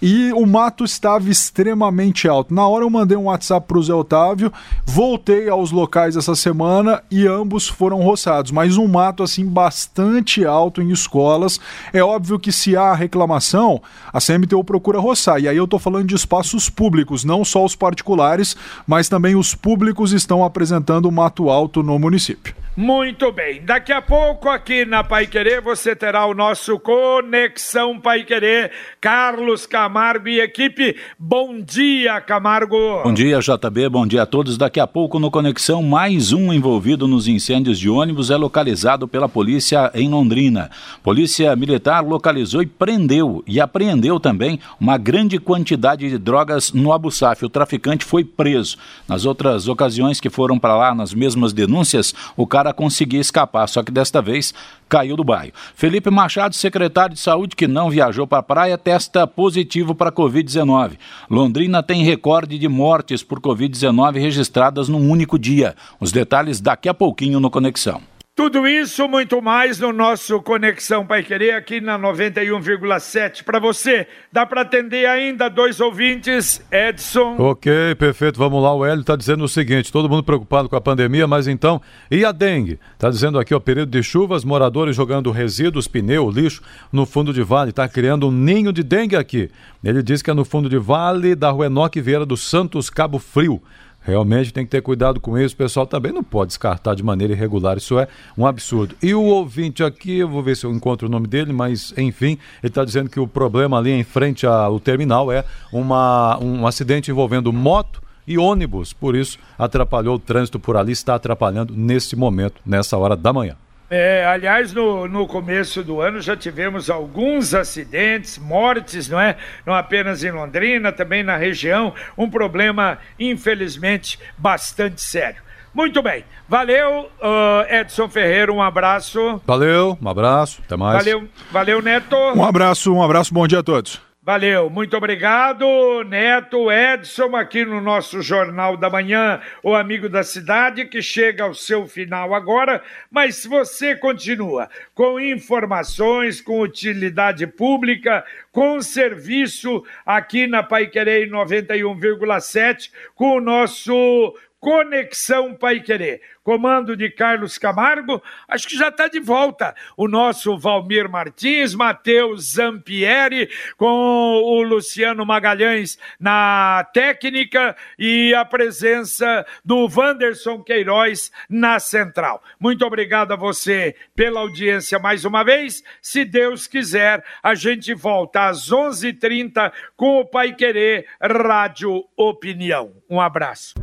e 0.00 0.32
o 0.32 0.46
mato 0.46 0.84
estava 0.84 1.28
extremamente 1.28 2.28
alto. 2.28 2.54
Na 2.54 2.66
hora 2.66 2.84
eu 2.84 2.90
mandei 2.90 3.16
um 3.16 3.24
WhatsApp 3.24 3.66
para 3.66 3.78
o 3.78 3.82
Zé 3.82 3.92
Otávio, 3.92 4.52
voltei 4.86 5.48
aos 5.48 5.70
locais 5.70 6.16
essa 6.16 6.34
semana 6.34 7.02
e 7.10 7.26
ambos 7.26 7.68
foram 7.68 8.00
roçados, 8.00 8.50
mas 8.50 8.76
um 8.76 8.86
mato 8.86 9.22
assim 9.22 9.46
bastante 9.46 10.44
alto 10.44 10.80
em 10.80 10.90
escolas. 10.90 11.60
É 11.92 12.02
óbvio 12.02 12.38
que 12.38 12.52
se 12.52 12.76
há 12.76 12.94
reclamação, 12.94 13.80
a 14.12 14.20
CMTU 14.20 14.64
procura 14.64 14.98
roçar. 14.98 15.40
E 15.40 15.48
aí 15.48 15.56
eu 15.56 15.64
estou 15.64 15.78
falando 15.78 16.06
de 16.06 16.14
espaços 16.14 16.70
públicos, 16.70 17.24
não 17.24 17.44
só 17.44 17.64
os 17.64 17.76
particulares, 17.76 18.56
mas 18.86 19.08
também 19.08 19.36
os 19.36 19.54
públicos 19.54 20.12
estão 20.12 20.44
apresentando 20.44 21.10
mato 21.10 21.50
alto 21.50 21.82
no 21.82 21.98
município. 21.98 22.54
Muito 22.76 23.32
bem. 23.32 23.62
Daqui 23.64 23.92
a 23.92 24.00
pouco 24.00 24.48
aqui 24.48 24.84
na 24.84 25.02
Pai 25.02 25.26
Querer 25.26 25.60
você 25.60 25.96
terá 25.96 26.24
o 26.26 26.32
nosso 26.32 26.78
Conexão 26.78 27.98
Pai 27.98 28.22
Querer. 28.22 28.70
Carlos 29.00 29.66
Camargo 29.66 30.28
e 30.28 30.40
equipe. 30.40 30.94
Bom 31.18 31.60
dia, 31.60 32.20
Camargo. 32.20 33.02
Bom 33.02 33.12
dia, 33.12 33.40
JB. 33.40 33.88
Bom 33.88 34.06
dia 34.06 34.22
a 34.22 34.26
todos. 34.26 34.56
Daqui 34.56 34.78
a 34.78 34.86
pouco 34.86 35.18
no 35.18 35.32
Conexão, 35.32 35.82
mais 35.82 36.32
um 36.32 36.52
envolvido 36.52 37.08
nos 37.08 37.26
incêndios 37.26 37.76
de 37.76 37.90
ônibus 37.90 38.30
é 38.30 38.36
localizado 38.36 39.08
pela 39.08 39.28
polícia 39.28 39.90
em 39.92 40.08
Londrina. 40.08 40.70
Polícia 41.02 41.54
Militar 41.56 42.04
localizou 42.04 42.62
e 42.62 42.66
prendeu 42.66 43.42
e 43.48 43.60
apreendeu 43.60 44.20
também 44.20 44.60
uma 44.78 44.96
grande 44.96 45.38
quantidade 45.38 46.08
de 46.08 46.18
drogas 46.18 46.72
no 46.72 46.92
Abu 46.92 47.10
Saf. 47.10 47.44
O 47.44 47.50
traficante 47.50 48.04
foi 48.04 48.22
preso. 48.22 48.76
Nas 49.08 49.24
outras 49.24 49.66
ocasiões 49.66 50.20
que 50.20 50.30
foram 50.30 50.56
para 50.56 50.76
lá, 50.76 50.94
nas 50.94 51.12
mesmas 51.12 51.52
denúncias, 51.52 52.14
o 52.36 52.46
cara 52.46 52.59
cara 52.60 52.74
conseguir 52.74 53.18
escapar, 53.18 53.66
só 53.68 53.82
que 53.82 53.90
desta 53.90 54.20
vez 54.20 54.52
caiu 54.86 55.16
do 55.16 55.24
bairro. 55.24 55.52
Felipe 55.74 56.10
Machado, 56.10 56.54
secretário 56.54 57.14
de 57.14 57.20
saúde 57.20 57.56
que 57.56 57.66
não 57.66 57.88
viajou 57.88 58.26
para 58.26 58.40
a 58.40 58.42
praia, 58.42 58.76
testa 58.76 59.26
positivo 59.26 59.94
para 59.94 60.12
Covid-19. 60.12 60.98
Londrina 61.30 61.82
tem 61.82 62.04
recorde 62.04 62.58
de 62.58 62.68
mortes 62.68 63.22
por 63.22 63.40
Covid-19 63.40 64.20
registradas 64.20 64.88
num 64.88 65.10
único 65.10 65.38
dia. 65.38 65.74
Os 65.98 66.12
detalhes 66.12 66.60
daqui 66.60 66.88
a 66.88 66.94
pouquinho 66.94 67.40
no 67.40 67.50
Conexão. 67.50 68.09
Tudo 68.36 68.66
isso, 68.66 69.06
muito 69.06 69.42
mais 69.42 69.78
no 69.78 69.92
nosso 69.92 70.40
Conexão 70.40 71.04
Pai 71.04 71.22
Querer 71.22 71.54
aqui 71.54 71.80
na 71.80 71.98
91,7 71.98 73.42
para 73.44 73.58
você. 73.58 74.06
Dá 74.32 74.46
para 74.46 74.62
atender 74.62 75.04
ainda 75.06 75.50
dois 75.50 75.78
ouvintes, 75.78 76.64
Edson. 76.70 77.36
Ok, 77.38 77.94
perfeito. 77.96 78.38
Vamos 78.38 78.62
lá. 78.62 78.72
O 78.74 78.86
Hélio 78.86 79.02
está 79.02 79.14
dizendo 79.14 79.44
o 79.44 79.48
seguinte: 79.48 79.92
todo 79.92 80.08
mundo 80.08 80.22
preocupado 80.22 80.68
com 80.68 80.76
a 80.76 80.80
pandemia, 80.80 81.26
mas 81.26 81.48
então, 81.48 81.82
e 82.10 82.24
a 82.24 82.32
dengue? 82.32 82.78
Está 82.92 83.10
dizendo 83.10 83.38
aqui, 83.38 83.52
ó, 83.52 83.60
período 83.60 83.90
de 83.90 84.02
chuvas, 84.02 84.44
moradores 84.44 84.96
jogando 84.96 85.30
resíduos, 85.30 85.86
pneu, 85.86 86.30
lixo 86.30 86.62
no 86.90 87.04
fundo 87.04 87.34
de 87.34 87.42
vale. 87.42 87.70
Está 87.70 87.86
criando 87.88 88.28
um 88.28 88.32
ninho 88.32 88.72
de 88.72 88.82
dengue 88.82 89.16
aqui. 89.16 89.50
Ele 89.84 90.02
diz 90.02 90.22
que 90.22 90.30
é 90.30 90.34
no 90.34 90.44
fundo 90.44 90.68
de 90.68 90.78
vale 90.78 91.34
da 91.34 91.50
rua 91.50 91.66
Enoque 91.66 92.00
Vieira 92.00 92.24
dos 92.24 92.48
Santos, 92.48 92.88
Cabo 92.88 93.18
Frio. 93.18 93.60
Realmente 94.02 94.52
tem 94.52 94.64
que 94.64 94.70
ter 94.70 94.80
cuidado 94.80 95.20
com 95.20 95.38
isso. 95.38 95.54
O 95.54 95.58
pessoal 95.58 95.86
também 95.86 96.12
não 96.12 96.24
pode 96.24 96.48
descartar 96.48 96.94
de 96.94 97.02
maneira 97.02 97.32
irregular. 97.32 97.76
Isso 97.76 97.98
é 97.98 98.08
um 98.36 98.46
absurdo. 98.46 98.94
E 99.02 99.14
o 99.14 99.22
ouvinte 99.22 99.84
aqui, 99.84 100.18
eu 100.18 100.28
vou 100.28 100.42
ver 100.42 100.56
se 100.56 100.64
eu 100.64 100.72
encontro 100.72 101.06
o 101.06 101.10
nome 101.10 101.26
dele, 101.26 101.52
mas 101.52 101.92
enfim, 101.96 102.38
ele 102.62 102.70
está 102.70 102.84
dizendo 102.84 103.10
que 103.10 103.20
o 103.20 103.28
problema 103.28 103.78
ali 103.78 103.90
em 103.90 104.04
frente 104.04 104.46
ao 104.46 104.80
terminal 104.80 105.30
é 105.30 105.44
uma, 105.72 106.38
um 106.38 106.66
acidente 106.66 107.10
envolvendo 107.10 107.52
moto 107.52 108.02
e 108.26 108.38
ônibus. 108.38 108.92
Por 108.92 109.14
isso, 109.14 109.38
atrapalhou 109.58 110.16
o 110.16 110.18
trânsito 110.18 110.58
por 110.58 110.76
ali, 110.76 110.92
está 110.92 111.14
atrapalhando 111.14 111.74
nesse 111.76 112.16
momento, 112.16 112.60
nessa 112.64 112.96
hora 112.96 113.16
da 113.16 113.32
manhã. 113.32 113.56
É, 113.90 114.24
aliás, 114.24 114.72
no, 114.72 115.08
no 115.08 115.26
começo 115.26 115.82
do 115.82 116.00
ano 116.00 116.20
já 116.20 116.36
tivemos 116.36 116.88
alguns 116.88 117.52
acidentes, 117.52 118.38
mortes, 118.38 119.08
não 119.08 119.20
é? 119.20 119.36
Não 119.66 119.74
apenas 119.74 120.22
em 120.22 120.30
Londrina, 120.30 120.92
também 120.92 121.24
na 121.24 121.36
região. 121.36 121.92
Um 122.16 122.30
problema, 122.30 122.98
infelizmente, 123.18 124.16
bastante 124.38 125.00
sério. 125.02 125.42
Muito 125.74 126.00
bem. 126.02 126.24
Valeu, 126.48 127.10
uh, 127.20 127.72
Edson 127.72 128.08
Ferreira, 128.08 128.52
um 128.52 128.62
abraço. 128.62 129.40
Valeu, 129.44 129.98
um 130.00 130.08
abraço, 130.08 130.62
até 130.64 130.76
mais. 130.76 130.98
Valeu, 130.98 131.28
valeu, 131.50 131.82
Neto. 131.82 132.16
Um 132.16 132.44
abraço, 132.44 132.94
um 132.94 133.02
abraço, 133.02 133.34
bom 133.34 133.46
dia 133.46 133.58
a 133.58 133.62
todos. 133.62 134.09
Valeu, 134.30 134.70
muito 134.70 134.96
obrigado, 134.96 136.04
Neto 136.04 136.70
Edson, 136.70 137.34
aqui 137.34 137.64
no 137.64 137.80
nosso 137.80 138.22
Jornal 138.22 138.76
da 138.76 138.88
Manhã, 138.88 139.40
o 139.60 139.74
amigo 139.74 140.08
da 140.08 140.22
cidade, 140.22 140.84
que 140.84 141.02
chega 141.02 141.42
ao 141.42 141.52
seu 141.52 141.84
final 141.88 142.32
agora, 142.32 142.80
mas 143.10 143.44
você 143.44 143.96
continua 143.96 144.70
com 144.94 145.18
informações, 145.18 146.40
com 146.40 146.60
utilidade 146.60 147.44
pública, 147.44 148.24
com 148.52 148.80
serviço 148.80 149.84
aqui 150.06 150.46
na 150.46 150.62
Pai 150.62 150.86
Querer 150.86 151.28
91,7, 151.28 152.92
com 153.16 153.38
o 153.38 153.40
nosso 153.40 154.32
Conexão 154.60 155.54
Pai 155.54 155.80
Querer. 155.80 156.20
Comando 156.42 156.96
de 156.96 157.10
Carlos 157.10 157.58
Camargo, 157.58 158.22
acho 158.48 158.68
que 158.68 158.76
já 158.76 158.88
está 158.88 159.08
de 159.08 159.20
volta 159.20 159.74
o 159.96 160.08
nosso 160.08 160.58
Valmir 160.58 161.08
Martins, 161.08 161.74
Matheus 161.74 162.52
Zampieri, 162.54 163.48
com 163.76 163.86
o 163.86 164.62
Luciano 164.62 165.24
Magalhães 165.24 165.98
na 166.18 166.86
técnica 166.92 167.76
e 167.98 168.34
a 168.34 168.44
presença 168.44 169.46
do 169.64 169.88
Wanderson 169.88 170.62
Queiroz 170.62 171.30
na 171.48 171.78
central. 171.78 172.42
Muito 172.58 172.84
obrigado 172.84 173.32
a 173.32 173.36
você 173.36 173.94
pela 174.14 174.40
audiência 174.40 174.98
mais 174.98 175.24
uma 175.24 175.44
vez. 175.44 175.82
Se 176.02 176.24
Deus 176.24 176.66
quiser, 176.66 177.24
a 177.42 177.54
gente 177.54 177.94
volta 177.94 178.48
às 178.48 178.70
11:30 178.70 179.08
h 179.08 179.20
30 179.20 179.72
com 179.96 180.20
o 180.20 180.24
Pai 180.24 180.54
Querer 180.54 181.06
Rádio 181.20 182.04
Opinião. 182.16 182.92
Um 183.08 183.20
abraço 183.20 183.74